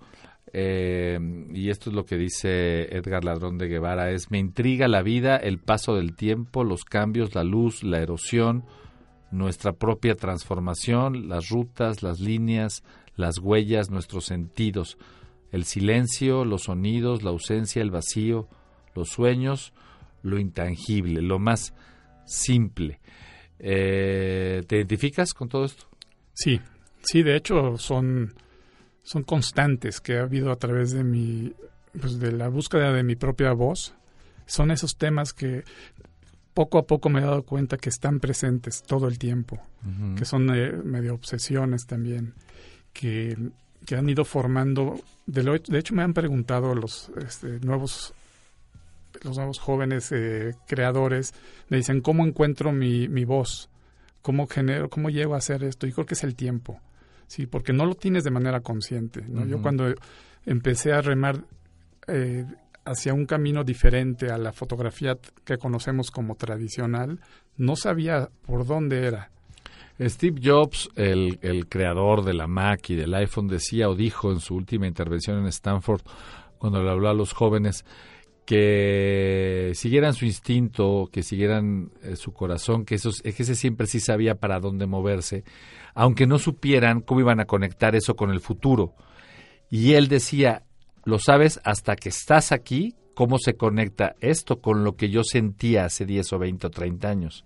[0.52, 1.18] eh,
[1.52, 5.36] y esto es lo que dice Edgar Ladrón de Guevara, es, me intriga la vida,
[5.36, 8.64] el paso del tiempo, los cambios, la luz, la erosión,
[9.30, 12.84] nuestra propia transformación, las rutas, las líneas,
[13.16, 14.98] las huellas, nuestros sentidos,
[15.50, 18.48] el silencio, los sonidos, la ausencia, el vacío,
[18.94, 19.72] los sueños,
[20.22, 21.74] lo intangible, lo más
[22.26, 23.00] simple.
[23.58, 25.86] Eh, ¿Te identificas con todo esto?
[26.34, 26.60] Sí,
[27.02, 28.34] sí, de hecho son,
[29.02, 31.52] son constantes que ha habido a través de mi,
[32.00, 33.94] pues de la búsqueda de mi propia voz.
[34.46, 35.64] Son esos temas que
[36.54, 39.60] poco a poco me he dado cuenta que están presentes todo el tiempo,
[40.16, 42.34] que son eh, medio obsesiones también,
[42.92, 43.36] que,
[43.86, 45.00] que han ido formando.
[45.26, 48.12] De, lo- de hecho, me han preguntado los este, nuevos
[49.24, 51.34] los nuevos jóvenes eh, creadores
[51.68, 53.68] me dicen cómo encuentro mi, mi voz,
[54.22, 55.86] cómo genero, cómo llego a hacer esto.
[55.86, 56.80] Y creo que es el tiempo,
[57.26, 59.22] sí, porque no lo tienes de manera consciente.
[59.28, 59.46] ¿no?
[59.46, 59.92] Yo cuando
[60.46, 61.44] empecé a remar
[62.08, 62.44] eh,
[62.84, 67.20] hacia un camino diferente a la fotografía que conocemos como tradicional,
[67.56, 69.30] no sabía por dónde era.
[70.00, 74.40] Steve Jobs, el, el, creador de la Mac y del iPhone, decía o dijo en
[74.40, 76.00] su última intervención en Stanford,
[76.58, 77.84] cuando le habló a los jóvenes,
[78.44, 84.00] que siguieran su instinto, que siguieran eh, su corazón, que, esos, que ese siempre sí
[84.00, 85.44] sabía para dónde moverse,
[85.94, 88.94] aunque no supieran cómo iban a conectar eso con el futuro.
[89.70, 90.64] Y él decía,
[91.04, 95.84] lo sabes hasta que estás aquí, cómo se conecta esto con lo que yo sentía
[95.84, 97.44] hace 10 o 20 o 30 años.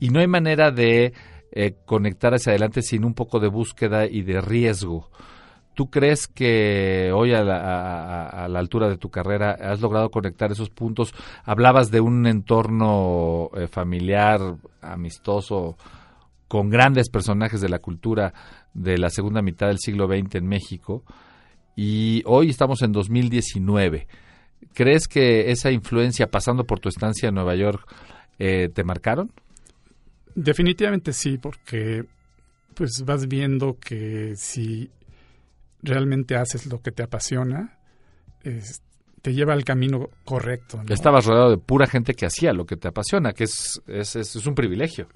[0.00, 1.12] Y no hay manera de
[1.52, 5.10] eh, conectar hacia adelante sin un poco de búsqueda y de riesgo.
[5.74, 11.14] ¿Tú crees que hoy a la, altura de tu carrera has logrado conectar esos puntos?
[11.44, 14.40] Hablabas de un entorno eh, familiar,
[14.80, 15.76] amistoso,
[16.46, 18.32] con grandes personajes de la cultura
[18.72, 21.02] de la segunda mitad del siglo XX en México
[21.76, 24.06] y hoy estamos en 2019.
[24.72, 27.86] ¿Crees que esa influencia pasando por tu estancia en Nueva York
[28.38, 29.32] eh, te marcaron?
[30.34, 32.04] Definitivamente sí, porque
[32.74, 34.90] pues vas viendo que si
[35.84, 37.78] realmente haces lo que te apasiona,
[39.24, 40.82] te lleva al camino correcto.
[40.88, 44.46] Estabas rodeado de pura gente que hacía lo que te apasiona, que es, es, es
[44.46, 45.08] un privilegio.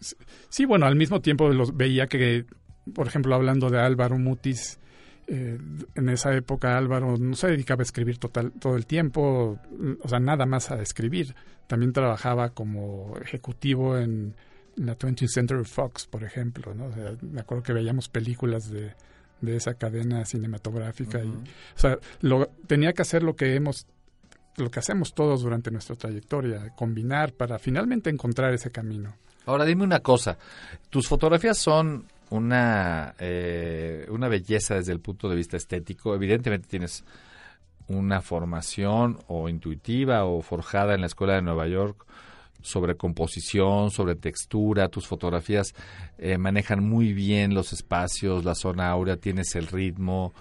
[0.48, 2.46] Sí, bueno, al mismo tiempo los veía que,
[2.94, 4.78] por ejemplo, hablando de Álvaro Mutis,
[5.26, 5.58] eh,
[5.94, 9.58] en esa época Álvaro no se dedicaba a escribir total, todo el tiempo,
[10.02, 11.34] o sea, nada más a escribir.
[11.66, 14.34] También trabajaba como ejecutivo en
[14.76, 16.88] la 20th Century Fox, por ejemplo, ¿no?
[17.20, 18.94] me acuerdo que veíamos películas de,
[19.40, 23.86] de esa cadena cinematográfica y, o sea, lo, tenía que hacer lo que hemos
[24.56, 29.14] lo que hacemos todos durante nuestra trayectoria, combinar para finalmente encontrar ese camino.
[29.46, 30.36] Ahora dime una cosa,
[30.90, 36.14] tus fotografías son una, eh, una belleza desde el punto de vista estético.
[36.14, 37.04] Evidentemente tienes
[37.86, 42.04] una formación o intuitiva o forjada en la Escuela de Nueva York
[42.68, 45.74] sobre composición, sobre textura, tus fotografías
[46.18, 50.32] eh, manejan muy bien los espacios, la zona áurea, tienes el ritmo,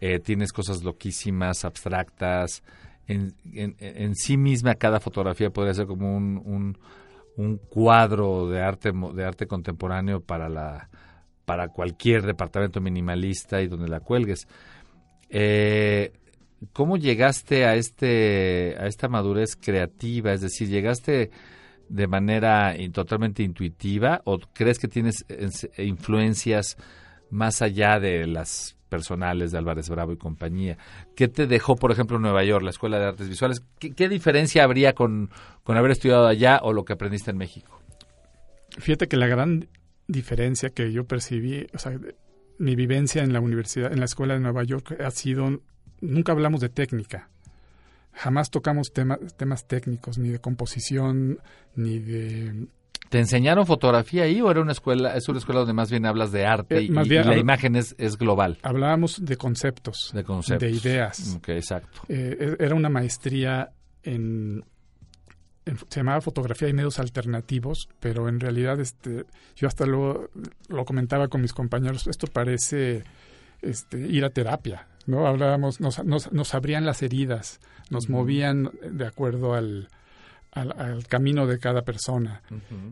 [0.00, 2.62] eh, tienes cosas loquísimas, abstractas.
[3.08, 6.76] En, en, sí misma cada fotografía podría ser como un,
[7.36, 10.88] un, cuadro de arte, de arte contemporáneo para, la,
[11.44, 14.48] para cualquier departamento minimalista y donde la cuelgues.
[15.30, 16.12] Eh,
[16.72, 20.32] ¿Cómo llegaste a este a esta madurez creativa?
[20.32, 21.30] Es decir, llegaste
[21.88, 25.24] de manera totalmente intuitiva o crees que tienes
[25.78, 26.76] influencias
[27.30, 30.78] más allá de las personales de Álvarez Bravo y compañía?
[31.14, 33.62] ¿Qué te dejó, por ejemplo, Nueva York, la Escuela de Artes Visuales?
[33.78, 35.30] ¿Qué, diferencia habría con,
[35.64, 37.80] con haber estudiado allá o lo que aprendiste en México?
[38.78, 39.68] Fíjate que la gran
[40.06, 41.98] diferencia que yo percibí, o sea,
[42.58, 45.60] mi vivencia en la universidad, en la Escuela de Nueva York ha sido,
[46.00, 47.30] nunca hablamos de técnica
[48.16, 51.38] jamás tocamos temas técnicos, ni de composición,
[51.74, 52.66] ni de...
[53.10, 56.32] ¿Te enseñaron fotografía ahí o era una escuela, es una escuela donde más bien hablas
[56.32, 58.58] de arte eh, y, la imagen es, es, global?
[58.62, 60.68] Hablábamos de conceptos, de, conceptos.
[60.68, 61.36] de ideas.
[61.36, 62.00] Ok, exacto.
[62.08, 63.70] Eh, e, era una maestría
[64.02, 64.64] en,
[65.66, 70.30] se llamaba fotografía y medios alternativos, pero en realidad este, yo hasta luego
[70.68, 73.04] lo comentaba con mis compañeros, esto parece
[73.62, 75.26] este, ir a terapia, ¿no?
[75.26, 79.88] Hablábamos, nos, nos, nos abrían las heridas, nos movían de acuerdo al,
[80.52, 82.42] al, camino de cada persona.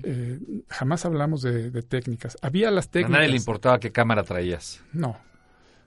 [0.03, 0.39] Eh,
[0.69, 2.37] jamás hablamos de, técnicas.
[2.43, 3.15] Había las técnicas.
[3.15, 4.83] A nadie le importaba qué cámara traías.
[4.93, 5.17] No.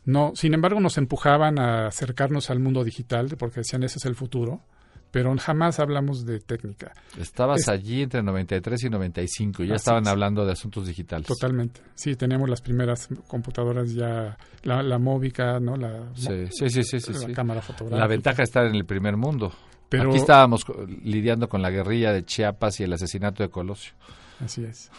[0.05, 4.15] No, sin embargo nos empujaban a acercarnos al mundo digital porque decían ese es el
[4.15, 4.61] futuro
[5.11, 6.91] pero jamás hablamos de técnica.
[7.19, 11.27] Estabas allí entre 93 y 95, ya estaban hablando de asuntos digitales.
[11.27, 15.75] Totalmente, sí, teníamos las primeras computadoras ya, la, la móvica, ¿no?
[15.75, 17.99] La, sí, sí, sí, sí, la cámara fotográfica.
[17.99, 19.51] La ventaja de estar en el primer mundo.
[19.89, 20.65] Pero, Aquí estábamos
[21.03, 23.93] lidiando con la guerrilla de Chiapas y el asesinato de Colosio.
[24.43, 24.91] Así es.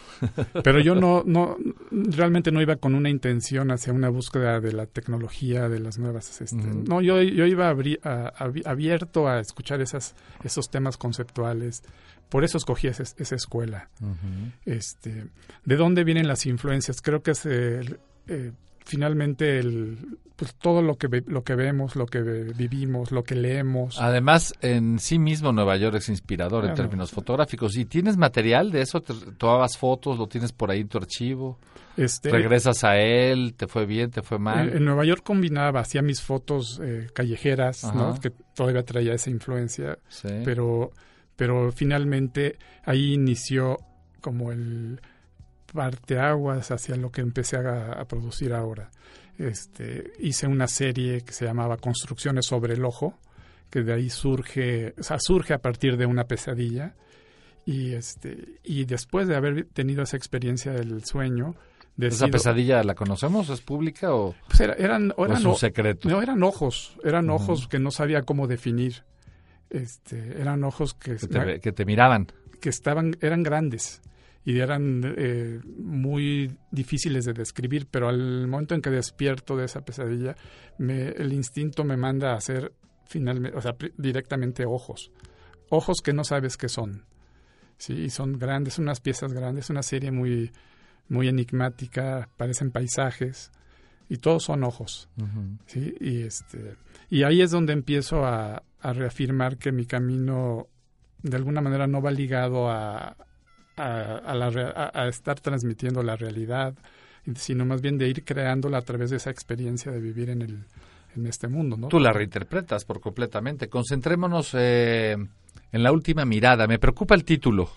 [0.65, 1.57] Pero yo no, no,
[1.91, 6.41] realmente no iba con una intención hacia una búsqueda de la tecnología, de las nuevas.
[6.41, 11.83] Este, No, yo, yo iba abierto a escuchar esas, esos temas conceptuales.
[12.29, 13.89] Por eso escogí esa, esa escuela.
[14.67, 15.27] este,
[15.65, 17.01] ¿De dónde vienen las influencias?
[17.01, 18.53] Creo que es el, eh,
[18.85, 24.01] finalmente el, pues todo lo que lo que vemos, lo que vivimos, lo que leemos.
[24.01, 27.77] Además, en sí mismo Nueva York es inspirador en términos fotográficos.
[27.77, 29.01] ¿Y tienes material de eso?
[29.01, 30.17] ¿Te, ¿Tomabas fotos?
[30.17, 31.59] ¿Lo tienes por ahí en tu archivo?
[31.97, 33.55] Este, ¿Regresas a él?
[33.57, 34.13] ¿Te fue bien?
[34.13, 34.77] ¿Te fue mal?
[34.77, 38.15] En, Nueva York combinaba, hacía mis fotos eh, callejeras, ¿no?
[38.21, 39.99] que todavía traía esa influencia,
[40.45, 40.93] pero,
[41.35, 43.79] pero finalmente ahí inició
[44.21, 45.01] como el
[45.73, 48.91] parteaguas hacia lo que empecé a, producir ahora.
[49.39, 53.19] Este, hice una serie que se llamaba Construcciones sobre el ojo,
[53.71, 56.95] que de ahí surge, o sea, surge a partir de una pesadilla.
[57.65, 61.55] Y, este, y después de haber tenido esa experiencia del sueño,
[62.01, 63.49] ¿Esa pesadilla la conocemos?
[63.51, 66.09] ¿Es pública o, Pues era- eran, o eran es un secreto?
[66.09, 69.03] No, eran ojos, eran ojos que no sabía cómo definir.
[69.69, 72.29] Este, eran ojos que, Que te, que te miraban.
[72.61, 74.01] que estaban, eran grandes
[74.49, 79.83] y eran eh, muy difíciles de describir, pero al momento en que despierto de esa
[79.83, 80.37] pesadilla,
[80.79, 82.73] me, el instinto me manda a hacer
[83.05, 85.13] finalmente, o sea, directamente ojos,
[85.69, 87.05] ojos que no sabes qué son.
[87.77, 90.51] Sí, y son grandes, unas piezas grandes, una serie muy,
[91.11, 93.53] muy enigmática, parecen paisajes
[94.09, 95.11] y todos son ojos.
[95.67, 95.95] ¿sí?
[96.01, 96.77] Y, este,
[97.11, 100.69] y ahí es donde empiezo a, a reafirmar que mi camino
[101.23, 103.15] de alguna manera no va ligado a,
[103.79, 106.75] a, a la a- estar transmitiendo la realidad,
[107.37, 110.65] sino más bien de ir creándola a través de esa experiencia de vivir en, el,
[111.17, 111.77] en este mundo.
[111.77, 111.89] ¿no?
[111.89, 113.69] Tú la reinterpretas por completamente.
[113.69, 115.17] Concentrémonos eh,
[115.73, 116.67] en la última mirada.
[116.67, 117.71] Me preocupa el título.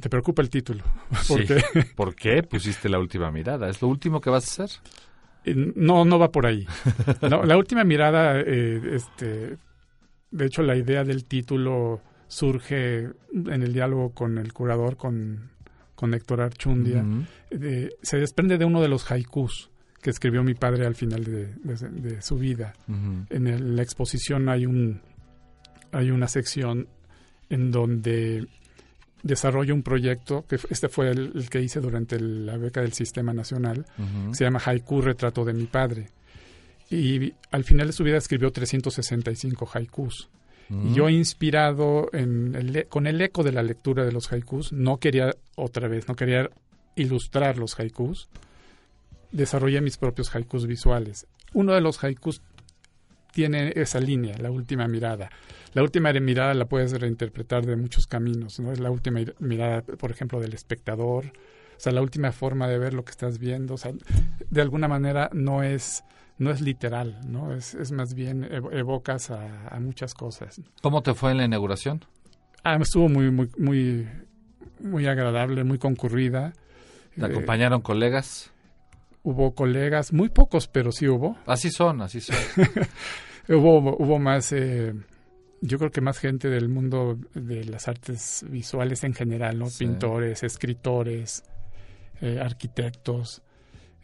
[0.00, 0.84] ¿Te preocupa el título?
[1.28, 1.46] ¿Por Sí.
[1.46, 1.62] qué?
[1.96, 3.68] ¿Por qué pusiste la última mirada?
[3.68, 4.80] ¿Es lo último que vas a hacer?
[5.44, 6.66] Eh, No, no va por ahí.
[7.22, 9.56] No, la última mirada, eh, este,
[10.30, 15.50] de hecho, la idea del título surge en el diálogo con el curador, con,
[15.94, 17.02] con Héctor Archundia.
[17.50, 19.70] De- se desprende de uno de los haikus
[20.02, 22.74] que escribió mi padre al final de, de- de su vida.
[23.30, 25.00] En el- la exposición hay un
[25.90, 26.86] hay una sección
[27.48, 28.46] en donde
[29.22, 32.92] desarrollo un proyecto que este fue el, el que hice durante el- la beca del
[32.92, 33.86] Sistema Nacional.
[34.34, 36.10] Se llama Haiku Retrato de mi padre.
[36.90, 40.28] Y al final de su vida escribió 365 haikus
[40.70, 40.88] Mm.
[40.88, 44.72] y yo inspirado en el e- con el eco de la lectura de los haikus
[44.72, 46.50] no quería otra vez no quería
[46.94, 48.28] ilustrar los haikus
[49.32, 52.42] desarrollé mis propios haikus visuales uno de los haikus
[53.32, 55.30] tiene esa línea, la última mirada.
[55.74, 58.72] La última mirada la puedes reinterpretar de muchos caminos, ¿no?
[58.72, 62.78] Es la última ir- mirada, por ejemplo, del espectador, o sea, la última forma de
[62.78, 63.92] ver lo que estás viendo, o sea,
[64.50, 66.02] de alguna manera no es
[66.38, 67.52] no es literal, ¿no?
[67.54, 70.60] Es, es más bien evo- evocas a, a muchas cosas.
[70.82, 72.04] ¿Cómo te fue en la inauguración?
[72.64, 74.08] Ah, estuvo muy muy muy
[74.80, 76.52] muy agradable, muy concurrida.
[77.16, 78.50] ¿Te Eh, acompañaron colegas?
[79.24, 81.36] hubo colegas, muy pocos, pero sí hubo.
[81.46, 82.36] Así son, así son.
[83.48, 84.94] hubo, hubo más, eh,
[85.60, 89.66] yo creo que más gente del mundo de las artes visuales en general, ¿no?
[89.66, 89.84] Sí.
[89.84, 91.42] Pintores, escritores,
[92.22, 93.42] eh, arquitectos,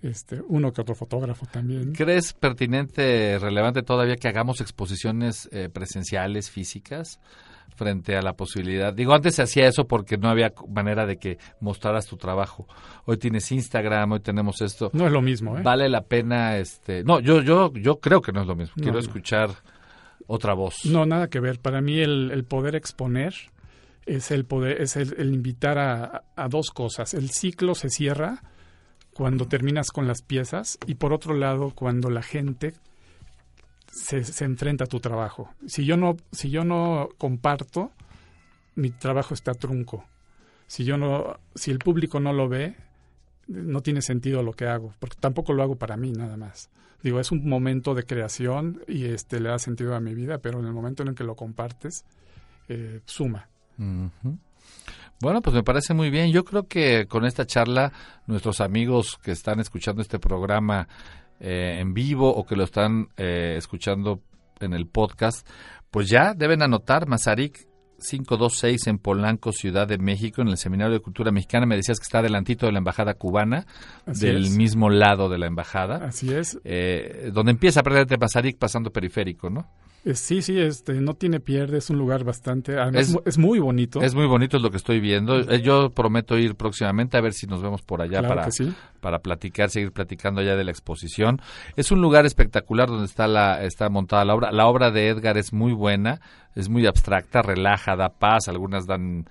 [0.05, 1.93] este, uno que otro fotógrafo también.
[1.93, 7.21] ¿Crees pertinente, relevante todavía que hagamos exposiciones eh, presenciales, físicas,
[7.75, 8.93] frente a la posibilidad?
[8.93, 12.67] Digo, antes se hacía eso porque no había manera de que mostraras tu trabajo.
[13.07, 14.91] Hoy tienes Instagram, hoy tenemos esto.
[14.93, 15.63] No es lo mismo, ¿eh?
[15.63, 17.03] Vale la pena, este...
[17.03, 18.75] No, yo, yo, yo creo que no es lo mismo.
[18.77, 18.99] Quiero no.
[18.99, 19.51] escuchar
[20.27, 20.85] otra voz.
[20.85, 21.61] No, nada que ver.
[21.61, 23.35] Para mí el, el poder exponer
[24.07, 27.15] es el poder, es el, el invitar a, a dos cosas.
[27.15, 28.43] El ciclo se cierra
[29.15, 32.75] cuando terminas con las piezas y por otro lado cuando la gente
[33.91, 35.51] se, se enfrenta a tu trabajo.
[35.67, 37.93] Si yo no, si yo no comparto,
[38.75, 40.05] mi trabajo está trunco.
[40.67, 42.75] Si yo no, si el público no lo ve,
[43.47, 46.71] no tiene sentido lo que hago, porque tampoco lo hago para mí nada más.
[47.03, 50.59] Digo, es un momento de creación y este le da sentido a mi vida, pero
[50.61, 52.05] en el momento en el que lo compartes,
[52.69, 53.49] eh, suma.
[55.25, 56.33] Bueno, pues me parece muy bien.
[56.33, 57.91] Yo creo que con esta charla,
[58.27, 60.87] nuestros amigos que están escuchando este programa
[61.41, 64.21] eh, en vivo o que lo están eh, escuchando
[64.61, 65.49] en el podcast,
[65.91, 67.67] pues ya deben anotar Mazarik
[68.07, 71.65] 526 en Polanco, Ciudad de México, en el Seminario de Cultura Mexicana.
[71.65, 73.67] Me decías que está adelantito de la Embajada Cubana,
[74.05, 74.51] Así del es.
[74.51, 76.05] mismo lado de la Embajada.
[76.05, 76.61] Así es.
[76.65, 79.71] Eh, donde empieza a perderte Mazarik pasando periférico, ¿no?
[80.05, 84.03] Eh, sí, sí, este, no tiene pierde, es un lugar bastante, además Es- muy bonito.
[84.03, 85.39] Es muy bonito lo que estoy viendo.
[85.41, 88.73] Eh, Yo prometo ir próximamente a ver si nos vemos por allá Claro para, sí.
[89.01, 91.41] para platicar, seguir platicando allá de la exposición.
[91.77, 94.53] Es un lugar espectacular donde está la está montada la obra.
[94.53, 96.21] La obra de Edgar es muy buena,
[96.55, 99.25] es muy abstracta, relaja, da paz, algunas dan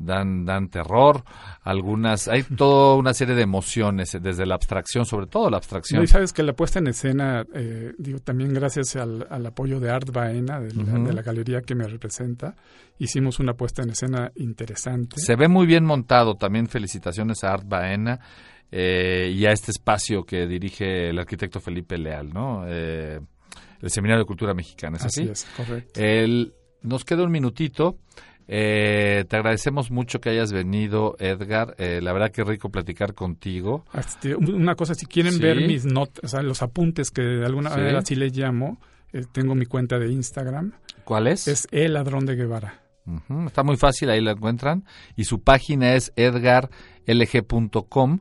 [0.00, 1.24] dan dan terror,
[1.62, 6.02] algunas hay toda una serie de emociones eh, desde la abstracción, sobre todo la abstracción.
[6.02, 9.90] Y sabes que la puesta en escena, eh, digo, también gracias al, al apoyo de
[9.90, 12.54] Art Baena, de la, de la galería que me representa,
[12.98, 15.16] hicimos una puesta en escena interesante.
[15.20, 16.34] Se ve muy bien montado.
[16.36, 18.20] También felicitaciones a Art Baena
[18.70, 22.64] eh, y a este espacio que dirige el arquitecto Felipe Leal, ¿no?
[22.66, 23.20] Eh,
[23.80, 25.22] el Seminario de Cultura Mexicana, ¿es así?
[25.22, 26.00] Así es, correcto.
[26.00, 27.98] El- nos queda un minutito.
[28.50, 31.74] Eh, te agradecemos mucho que hayas venido, Edgar.
[31.78, 33.84] Eh, la verdad que rico platicar contigo.
[33.92, 35.40] Este, una cosa, si quieren Sí.
[35.40, 37.76] ver mis notas, o sea, los apuntes que de alguna Sí.
[37.76, 38.80] manera así les llamo,
[39.12, 40.72] eh, tengo mi cuenta de Instagram.
[41.04, 41.46] ¿Cuál es?
[41.46, 42.80] Es El Ladrón de Guevara.
[43.46, 44.84] Está muy fácil, ahí la encuentran.
[45.16, 46.12] Y su página es
[47.06, 48.20] edgarlg.com,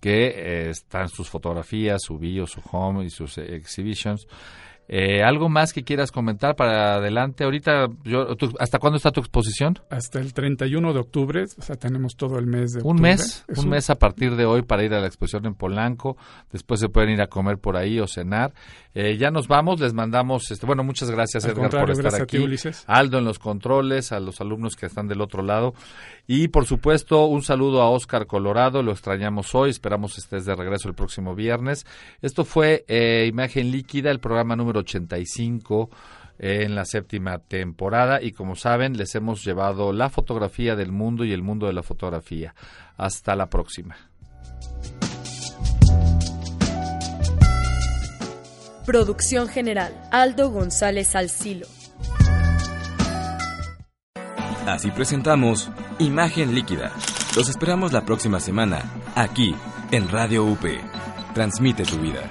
[0.00, 4.26] que eh, están sus fotografías, su bio, su home y sus eh, exhibitions.
[4.94, 7.44] Eh, ¿Algo más que quieras comentar para adelante?
[7.44, 8.26] Ahorita, yo,
[8.58, 9.78] ¿hasta cuándo está tu exposición?
[9.88, 13.12] Hasta el 31 de octubre, o sea, tenemos todo el mes de Un octubre.
[13.12, 16.18] mes, Es un mes a partir de hoy para ir a la exposición en Polanco.
[16.52, 18.52] Después se pueden ir a comer por ahí o cenar.
[18.94, 22.20] Eh, ya nos vamos, les mandamos, este, bueno, muchas gracias Al Edgar por estar ti,
[22.20, 22.38] aquí.
[22.38, 22.84] Ulises.
[22.86, 25.72] Aldo en los controles, a los alumnos que están del otro lado.
[26.26, 30.88] Y por supuesto, un saludo a Oscar Colorado, lo extrañamos hoy, esperamos estés de regreso
[30.88, 31.86] el próximo viernes.
[32.20, 35.90] Esto fue eh, Imagen Líquida, el programa número 85
[36.38, 41.24] eh, en la séptima temporada y como saben les hemos llevado la fotografía del mundo
[41.24, 42.54] y el mundo de la fotografía.
[42.96, 43.96] Hasta la próxima.
[48.84, 51.66] Producción general, Aldo González Alcilo.
[54.66, 56.92] Así presentamos Imagen Líquida.
[57.36, 58.82] Los esperamos la próxima semana,
[59.14, 59.54] aquí,
[59.90, 60.64] en Radio UP.
[61.34, 62.30] Transmite tu vida.